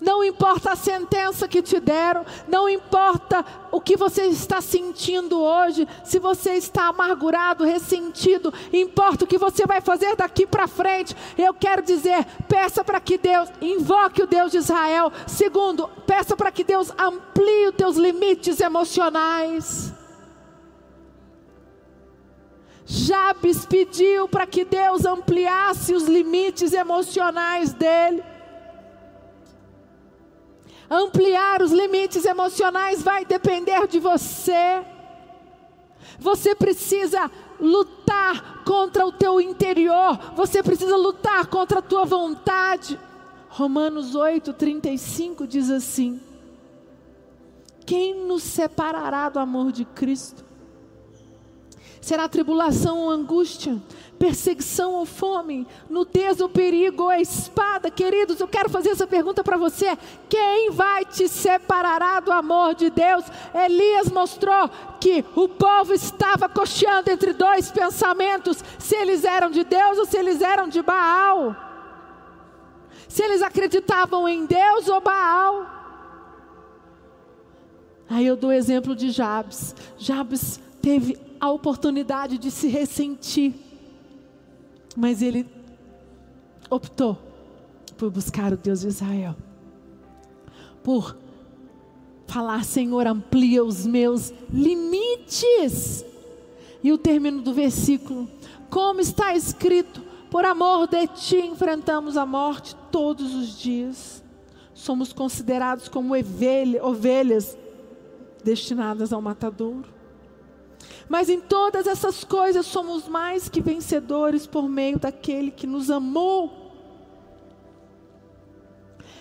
não 0.00 0.24
importa 0.24 0.72
a 0.72 0.76
sentença 0.76 1.46
que 1.46 1.60
te 1.60 1.78
deram, 1.78 2.24
não 2.48 2.68
importa 2.68 3.44
o 3.70 3.80
que 3.80 3.96
você 3.96 4.24
está 4.26 4.60
sentindo 4.60 5.40
hoje, 5.40 5.86
se 6.04 6.18
você 6.18 6.54
está 6.54 6.88
amargurado, 6.88 7.64
ressentido, 7.64 8.52
importa 8.72 9.24
o 9.24 9.26
que 9.26 9.38
você 9.38 9.66
vai 9.66 9.80
fazer 9.80 10.16
daqui 10.16 10.46
para 10.46 10.66
frente. 10.66 11.14
Eu 11.36 11.52
quero 11.52 11.82
dizer, 11.82 12.24
peça 12.48 12.82
para 12.82 13.00
que 13.00 13.18
Deus 13.18 13.50
invoque 13.60 14.22
o 14.22 14.26
Deus 14.26 14.50
de 14.50 14.58
Israel. 14.58 15.12
Segundo, 15.26 15.88
peça 16.06 16.36
para 16.36 16.50
que 16.50 16.64
Deus 16.64 16.90
amplie 16.98 17.68
os 17.68 17.74
teus 17.74 17.96
limites 17.96 18.60
emocionais. 18.60 19.92
Jabes 22.86 23.64
pediu 23.66 24.26
para 24.26 24.46
que 24.46 24.64
Deus 24.64 25.04
ampliasse 25.04 25.94
os 25.94 26.08
limites 26.08 26.72
emocionais 26.72 27.72
dele. 27.72 28.20
Ampliar 30.90 31.62
os 31.62 31.70
limites 31.70 32.24
emocionais 32.24 33.00
vai 33.00 33.24
depender 33.24 33.86
de 33.86 34.00
você. 34.00 34.84
Você 36.18 36.52
precisa 36.52 37.30
lutar 37.60 38.64
contra 38.64 39.06
o 39.06 39.12
teu 39.12 39.40
interior, 39.40 40.18
você 40.34 40.62
precisa 40.62 40.96
lutar 40.96 41.46
contra 41.46 41.78
a 41.78 41.82
tua 41.82 42.04
vontade. 42.04 42.98
Romanos 43.48 44.16
8, 44.16 44.52
35 44.52 45.46
diz 45.46 45.70
assim: 45.70 46.20
Quem 47.86 48.26
nos 48.26 48.42
separará 48.42 49.28
do 49.28 49.38
amor 49.38 49.70
de 49.70 49.84
Cristo? 49.84 50.49
Será 52.00 52.28
tribulação 52.28 52.98
ou 52.98 53.10
angústia? 53.10 53.80
perseguição 54.20 54.92
ou 54.92 55.06
fome, 55.06 55.66
nudez 55.88 56.42
ou 56.42 56.48
perigo 56.50 57.04
ou 57.04 57.08
a 57.08 57.18
espada, 57.18 57.90
queridos, 57.90 58.38
eu 58.38 58.46
quero 58.46 58.68
fazer 58.68 58.90
essa 58.90 59.06
pergunta 59.06 59.42
para 59.42 59.56
você: 59.56 59.96
quem 60.28 60.70
vai 60.70 61.06
te 61.06 61.26
separar 61.26 62.20
do 62.20 62.30
amor 62.30 62.74
de 62.74 62.90
Deus? 62.90 63.24
Elias 63.54 64.10
mostrou 64.10 64.68
que 65.00 65.24
o 65.34 65.48
povo 65.48 65.94
estava 65.94 66.50
cocheando 66.50 67.10
entre 67.10 67.32
dois 67.32 67.70
pensamentos: 67.70 68.62
se 68.78 68.94
eles 68.94 69.24
eram 69.24 69.50
de 69.50 69.64
Deus 69.64 69.96
ou 69.96 70.04
se 70.04 70.18
eles 70.18 70.42
eram 70.42 70.68
de 70.68 70.82
Baal. 70.82 71.56
Se 73.08 73.22
eles 73.22 73.40
acreditavam 73.40 74.28
em 74.28 74.44
Deus 74.44 74.86
ou 74.86 75.00
Baal. 75.00 75.66
Aí 78.08 78.26
eu 78.26 78.36
dou 78.36 78.50
o 78.50 78.52
exemplo 78.52 78.94
de 78.94 79.10
Jabes. 79.10 79.74
Jabes 79.96 80.60
teve 80.82 81.29
a 81.40 81.50
oportunidade 81.50 82.38
de 82.38 82.50
se 82.50 82.68
ressentir 82.68 83.54
mas 84.96 85.22
ele 85.22 85.46
optou 86.68 87.18
por 87.96 88.10
buscar 88.10 88.52
o 88.52 88.56
Deus 88.56 88.80
de 88.80 88.88
Israel. 88.88 89.36
Por 90.82 91.16
falar, 92.26 92.64
Senhor, 92.64 93.06
amplia 93.06 93.64
os 93.64 93.86
meus 93.86 94.32
limites. 94.52 96.04
E 96.82 96.92
o 96.92 96.98
término 96.98 97.42
do 97.42 97.52
versículo, 97.52 98.28
como 98.70 99.00
está 99.00 99.34
escrito, 99.34 100.02
por 100.30 100.44
amor 100.44 100.86
de 100.86 101.06
ti 101.08 101.36
enfrentamos 101.36 102.16
a 102.16 102.24
morte 102.24 102.74
todos 102.90 103.34
os 103.34 103.58
dias. 103.58 104.22
Somos 104.72 105.12
considerados 105.12 105.88
como 105.88 106.14
ovelhas 106.82 107.58
destinadas 108.42 109.12
ao 109.12 109.20
matadouro. 109.20 109.99
Mas 111.10 111.28
em 111.28 111.40
todas 111.40 111.88
essas 111.88 112.22
coisas 112.22 112.64
somos 112.66 113.08
mais 113.08 113.48
que 113.48 113.60
vencedores 113.60 114.46
por 114.46 114.68
meio 114.68 114.96
daquele 114.96 115.50
que 115.50 115.66
nos 115.66 115.90
amou. 115.90 116.70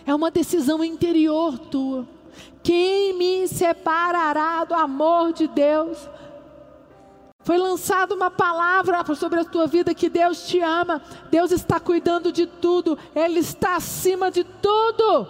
É 0.06 0.14
uma 0.14 0.30
decisão 0.30 0.84
interior 0.84 1.58
tua. 1.58 2.08
Quem 2.62 3.18
me 3.18 3.48
separará 3.48 4.64
do 4.66 4.76
amor 4.76 5.34
de 5.34 5.48
Deus? 5.48 6.08
Foi 7.40 7.58
lançada 7.58 8.14
uma 8.14 8.30
palavra 8.30 9.04
sobre 9.16 9.40
a 9.40 9.46
tua 9.46 9.66
vida 9.66 9.96
que 9.96 10.10
Deus 10.10 10.48
te 10.48 10.60
ama, 10.60 11.02
Deus 11.32 11.52
está 11.52 11.80
cuidando 11.80 12.32
de 12.32 12.46
tudo, 12.46 13.00
Ele 13.16 13.40
está 13.40 13.76
acima 13.76 14.30
de 14.30 14.44
tudo. 14.44 15.28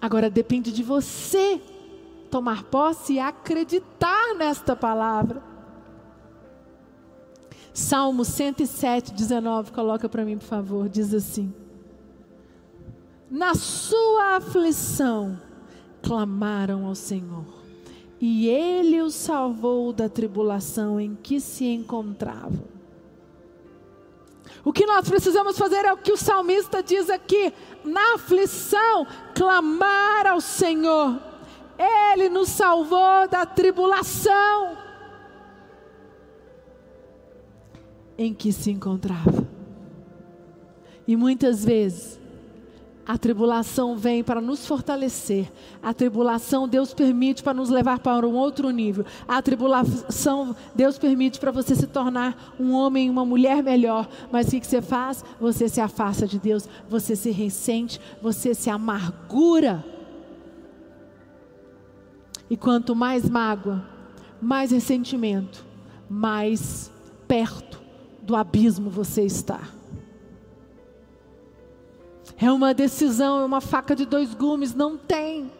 Agora 0.00 0.28
depende 0.28 0.72
de 0.72 0.82
você 0.82 1.62
tomar 2.34 2.64
posse 2.64 3.12
e 3.12 3.20
acreditar 3.20 4.34
nesta 4.34 4.74
palavra. 4.74 5.40
Salmo 7.72 8.24
107, 8.24 9.14
19, 9.14 9.70
coloca 9.70 10.08
para 10.08 10.24
mim, 10.24 10.36
por 10.36 10.46
favor, 10.46 10.88
diz 10.88 11.14
assim: 11.14 11.54
Na 13.30 13.54
sua 13.54 14.34
aflição 14.38 15.40
clamaram 16.02 16.86
ao 16.86 16.96
Senhor, 16.96 17.44
e 18.20 18.48
Ele 18.48 19.00
os 19.00 19.14
salvou 19.14 19.92
da 19.92 20.08
tribulação 20.08 20.98
em 20.98 21.14
que 21.14 21.38
se 21.38 21.66
encontravam. 21.66 22.64
O 24.64 24.72
que 24.72 24.86
nós 24.86 25.08
precisamos 25.08 25.56
fazer 25.56 25.84
é 25.84 25.92
o 25.92 25.98
que 25.98 26.10
o 26.10 26.16
salmista 26.16 26.82
diz 26.82 27.08
aqui: 27.08 27.52
na 27.84 28.14
aflição, 28.14 29.06
clamar 29.36 30.26
ao 30.26 30.40
Senhor. 30.40 31.33
Ele 31.78 32.28
nos 32.28 32.48
salvou 32.48 33.28
da 33.28 33.44
tribulação 33.44 34.76
em 38.16 38.32
que 38.32 38.52
se 38.52 38.70
encontrava. 38.70 39.46
E 41.06 41.16
muitas 41.16 41.64
vezes, 41.64 42.18
a 43.06 43.18
tribulação 43.18 43.96
vem 43.96 44.24
para 44.24 44.40
nos 44.40 44.66
fortalecer. 44.66 45.52
A 45.82 45.92
tribulação 45.92 46.66
Deus 46.66 46.94
permite 46.94 47.42
para 47.42 47.52
nos 47.52 47.68
levar 47.68 47.98
para 47.98 48.26
um 48.26 48.34
outro 48.34 48.70
nível. 48.70 49.04
A 49.28 49.42
tribulação 49.42 50.56
Deus 50.74 50.96
permite 50.96 51.38
para 51.38 51.50
você 51.50 51.74
se 51.74 51.86
tornar 51.86 52.54
um 52.58 52.72
homem, 52.72 53.10
uma 53.10 53.24
mulher 53.24 53.62
melhor. 53.62 54.08
Mas 54.32 54.48
o 54.48 54.50
que, 54.52 54.66
você 54.66 54.80
faz? 54.80 55.22
Você 55.38 55.68
se 55.68 55.80
afasta 55.80 56.26
de 56.26 56.38
Deus, 56.38 56.66
você 56.88 57.14
se 57.14 57.30
ressente, 57.30 58.00
você 58.22 58.54
se 58.54 58.70
amargura. 58.70 59.84
E 62.48 62.56
quanto 62.56 62.94
mais 62.94 63.28
mágoa, 63.28 63.84
mais 64.40 64.70
ressentimento, 64.70 65.64
mais 66.08 66.92
perto 67.26 67.82
do 68.22 68.36
abismo 68.36 68.90
você 68.90 69.22
está. 69.22 69.60
É 72.36 72.50
uma 72.50 72.74
decisão, 72.74 73.40
é 73.40 73.44
uma 73.44 73.60
faca 73.60 73.94
de 73.94 74.04
dois 74.04 74.34
gumes, 74.34 74.74
não 74.74 74.96
tem. 74.96 75.50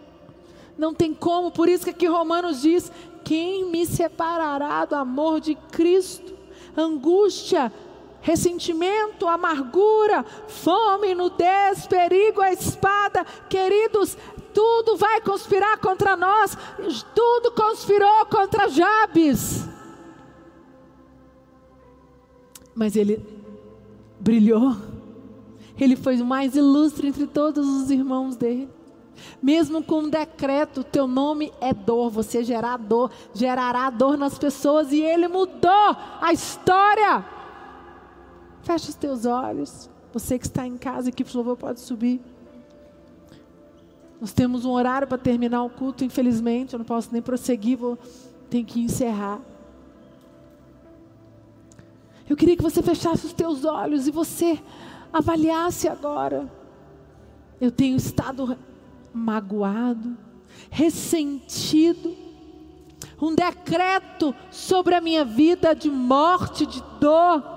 Não 0.76 0.92
tem 0.92 1.14
como, 1.14 1.50
por 1.50 1.68
isso 1.68 1.84
que 1.84 1.90
aqui 1.90 2.06
Romanos 2.06 2.62
diz: 2.62 2.90
quem 3.22 3.70
me 3.70 3.86
separará 3.86 4.84
do 4.84 4.94
amor 4.94 5.40
de 5.40 5.54
Cristo? 5.54 6.34
Angústia, 6.76 7.72
ressentimento, 8.24 9.28
amargura, 9.28 10.24
fome, 10.48 11.14
nudez, 11.14 11.86
perigo, 11.86 12.40
a 12.40 12.52
espada, 12.52 13.24
queridos, 13.48 14.18
tudo 14.52 14.96
vai 14.96 15.20
conspirar 15.20 15.78
contra 15.78 16.16
nós, 16.16 16.58
tudo 17.14 17.52
conspirou 17.52 18.26
contra 18.26 18.68
Jabes. 18.68 19.68
Mas 22.74 22.96
ele 22.96 23.24
brilhou 24.18 24.74
ele 25.78 25.96
foi 25.96 26.20
o 26.20 26.24
mais 26.24 26.54
ilustre 26.54 27.08
entre 27.08 27.26
todos 27.26 27.66
os 27.66 27.90
irmãos 27.90 28.36
dele. 28.36 28.68
Mesmo 29.42 29.82
com 29.82 30.02
um 30.02 30.10
decreto, 30.10 30.84
teu 30.84 31.06
nome 31.06 31.52
é 31.60 31.72
dor, 31.72 32.10
você 32.10 32.42
gerará 32.42 32.76
dor, 32.76 33.10
gerará 33.32 33.90
dor 33.90 34.16
nas 34.16 34.38
pessoas 34.38 34.92
e 34.92 35.00
ele 35.00 35.28
mudou 35.28 35.96
a 36.20 36.32
história. 36.32 37.24
Fecha 38.64 38.88
os 38.88 38.94
teus 38.94 39.24
olhos. 39.26 39.88
Você 40.12 40.38
que 40.38 40.46
está 40.46 40.66
em 40.66 40.76
casa, 40.76 41.10
equipe 41.10 41.30
de 41.30 41.36
louvor 41.36 41.56
pode 41.56 41.80
subir. 41.80 42.20
Nós 44.20 44.32
temos 44.32 44.64
um 44.64 44.70
horário 44.70 45.06
para 45.06 45.18
terminar 45.18 45.62
o 45.64 45.70
culto, 45.70 46.02
infelizmente, 46.02 46.72
eu 46.72 46.78
não 46.78 46.86
posso 46.86 47.12
nem 47.12 47.20
prosseguir, 47.20 47.76
vou 47.76 47.98
tenho 48.48 48.64
que 48.64 48.80
encerrar. 48.80 49.40
Eu 52.28 52.36
queria 52.36 52.56
que 52.56 52.62
você 52.62 52.82
fechasse 52.82 53.26
os 53.26 53.32
teus 53.32 53.64
olhos 53.64 54.06
e 54.06 54.10
você 54.10 54.62
avaliasse 55.12 55.88
agora. 55.88 56.50
Eu 57.60 57.70
tenho 57.70 57.96
estado 57.96 58.56
magoado, 59.12 60.16
ressentido, 60.70 62.16
um 63.20 63.34
decreto 63.34 64.34
sobre 64.50 64.94
a 64.94 65.00
minha 65.00 65.24
vida 65.24 65.74
de 65.74 65.90
morte, 65.90 66.64
de 66.64 66.82
dor. 66.98 67.53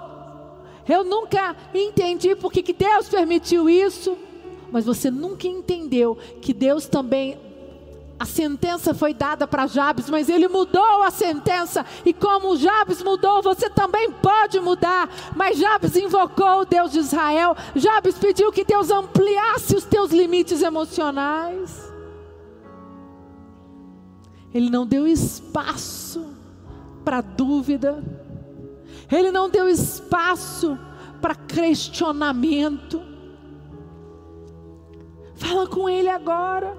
Eu 0.87 1.03
nunca 1.03 1.55
entendi 1.73 2.35
por 2.35 2.51
que 2.51 2.73
Deus 2.73 3.09
permitiu 3.09 3.69
isso, 3.69 4.17
mas 4.71 4.85
você 4.85 5.11
nunca 5.11 5.47
entendeu 5.47 6.17
que 6.41 6.53
Deus 6.53 6.87
também 6.87 7.37
a 8.19 8.25
sentença 8.25 8.95
foi 8.95 9.13
dada 9.13 9.47
para 9.47 9.67
Jabes, 9.67 10.09
mas 10.09 10.27
ele 10.27 10.47
mudou 10.47 11.03
a 11.03 11.11
sentença. 11.11 11.85
E 12.03 12.11
como 12.13 12.57
Jabes 12.57 13.03
mudou, 13.03 13.43
você 13.43 13.69
também 13.69 14.11
pode 14.11 14.59
mudar. 14.59 15.07
Mas 15.35 15.59
Jabes 15.59 15.95
invocou 15.95 16.61
o 16.61 16.65
Deus 16.65 16.91
de 16.91 16.99
Israel. 16.99 17.55
Jabes 17.75 18.17
pediu 18.17 18.51
que 18.51 18.65
Deus 18.65 18.89
ampliasse 18.89 19.75
os 19.75 19.83
teus 19.83 20.11
limites 20.11 20.63
emocionais. 20.63 21.93
Ele 24.51 24.69
não 24.71 24.87
deu 24.87 25.07
espaço 25.07 26.25
para 27.05 27.21
dúvida. 27.21 28.03
Ele 29.11 29.31
não 29.31 29.49
deu 29.49 29.69
espaço 29.69 30.77
para 31.21 31.35
questionamento. 31.35 33.01
Fala 35.35 35.67
com 35.67 35.87
ele 35.87 36.09
agora. 36.09 36.77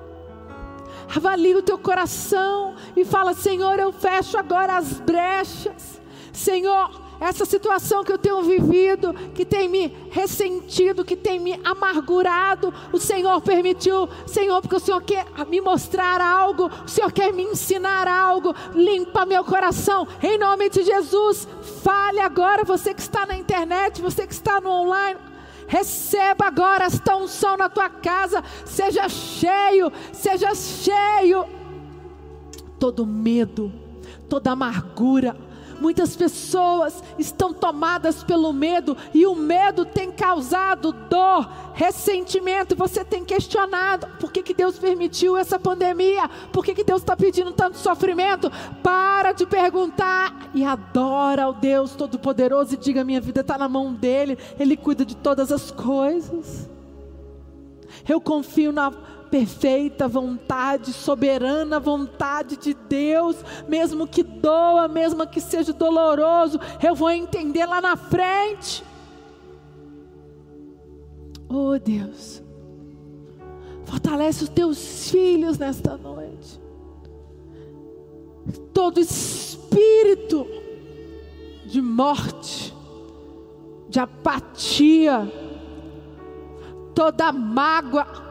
Avalie 1.15 1.55
o 1.55 1.63
teu 1.63 1.79
coração 1.79 2.75
e 2.95 3.05
fala: 3.05 3.33
Senhor, 3.33 3.79
eu 3.79 3.93
fecho 3.93 4.37
agora 4.37 4.77
as 4.77 5.01
brechas. 5.01 6.01
Senhor, 6.33 7.08
essa 7.21 7.45
situação 7.45 8.05
que 8.05 8.13
eu 8.13 8.19
tenho 8.19 8.43
vivido, 8.43 9.13
que 9.35 9.45
tem 9.45 9.69
me 9.69 9.89
ressentido, 10.11 11.05
que 11.05 11.17
tem 11.17 11.39
me 11.41 11.61
amargurado, 11.65 12.73
o 12.93 12.99
Senhor 12.99 13.41
permitiu, 13.41 14.09
Senhor, 14.27 14.61
porque 14.61 14.77
o 14.77 14.81
Senhor 14.81 15.03
quer 15.03 15.27
me 15.49 15.61
mostrar 15.61 16.21
algo, 16.21 16.71
o 16.85 16.89
Senhor 16.89 17.11
quer 17.11 17.33
me 17.33 17.43
ensinar 17.43 18.07
algo, 18.07 18.55
limpa 18.75 19.27
meu 19.27 19.45
coração, 19.45 20.07
em 20.23 20.39
nome 20.39 20.71
de 20.71 20.83
Jesus. 20.85 21.49
Fale 21.83 22.21
agora, 22.21 22.65
você 22.65 22.95
que 22.95 23.01
está 23.01 23.27
na 23.27 23.37
internet, 23.37 24.01
você 24.01 24.27
que 24.27 24.33
está 24.33 24.61
no 24.61 24.71
online, 24.71 25.19
Receba 25.69 26.47
agora 26.47 26.87
esta 26.87 27.15
unção 27.15 27.55
na 27.59 27.69
tua 27.69 27.91
casa. 27.91 28.43
Seja 28.65 29.07
cheio, 29.07 29.93
seja 30.15 30.55
cheio. 30.55 31.45
Todo 32.81 33.05
medo, 33.05 33.71
toda 34.31 34.53
amargura, 34.53 35.37
Muitas 35.81 36.17
pessoas 36.17 37.03
estão 37.19 37.53
tomadas 37.53 38.23
pelo 38.25 38.53
medo 38.53 38.97
e 39.15 39.27
o 39.27 39.35
medo 39.35 39.85
tem 39.85 40.11
causado 40.11 40.93
dor, 40.93 41.49
ressentimento. 41.75 42.77
Você 42.77 43.05
tem 43.05 43.25
questionado 43.25 44.09
por 44.21 44.33
que, 44.33 44.43
que 44.43 44.55
Deus 44.55 44.79
permitiu 44.79 45.37
essa 45.37 45.59
pandemia, 45.59 46.29
por 46.53 46.65
que, 46.65 46.75
que 46.75 46.85
Deus 46.85 47.03
está 47.03 47.17
pedindo 47.17 47.53
tanto 47.53 47.77
sofrimento. 47.77 48.51
Para 48.83 49.33
de 49.33 49.47
perguntar 49.47 50.51
e 50.55 50.65
adora 50.65 51.45
ao 51.45 51.53
Deus 51.53 51.93
Todo-Poderoso 51.93 52.75
e 52.75 52.77
diga: 52.77 53.05
minha 53.05 53.21
vida 53.21 53.41
está 53.41 53.57
na 53.57 53.69
mão 53.69 53.95
dEle, 53.95 54.39
Ele 54.59 54.77
cuida 54.77 55.05
de 55.05 55.17
todas 55.17 55.53
as 55.53 55.71
coisas. 55.71 56.69
Eu 58.09 58.21
confio 58.21 58.73
na 58.73 58.93
perfeita 59.31 60.09
vontade, 60.09 60.93
soberana 60.93 61.79
vontade 61.79 62.57
de 62.57 62.75
Deus, 62.75 63.37
mesmo 63.69 64.07
que 64.07 64.23
doa, 64.23 64.89
mesmo 64.89 65.27
que 65.27 65.41
seja 65.41 65.73
doloroso, 65.73 66.59
eu 66.83 66.95
vou 66.95 67.11
entender 67.11 67.67
lá 67.67 67.81
na 67.81 67.97
frente. 67.97 68.85
Oh 71.49 71.79
Deus, 71.79 72.43
fortalece 73.85 74.45
os 74.45 74.51
teus 74.51 75.11
filhos 75.11 75.59
nesta 75.59 75.97
noite. 75.97 76.61
Todo 78.73 79.01
espírito 79.01 80.47
de 81.65 81.81
morte, 81.81 82.75
de 83.89 83.99
apatia, 83.99 85.31
toda 86.95 87.33
mágoa, 87.33 88.28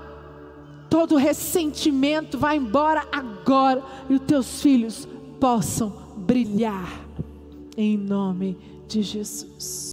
todo 0.89 1.15
ressentimento 1.15 2.37
vai 2.37 2.57
embora 2.57 3.07
agora 3.11 3.83
e 4.09 4.13
os 4.13 4.21
teus 4.21 4.61
filhos 4.61 5.07
possam 5.39 5.93
brilhar 6.17 7.07
em 7.75 7.97
nome 7.97 8.57
de 8.87 9.01
Jesus. 9.03 9.85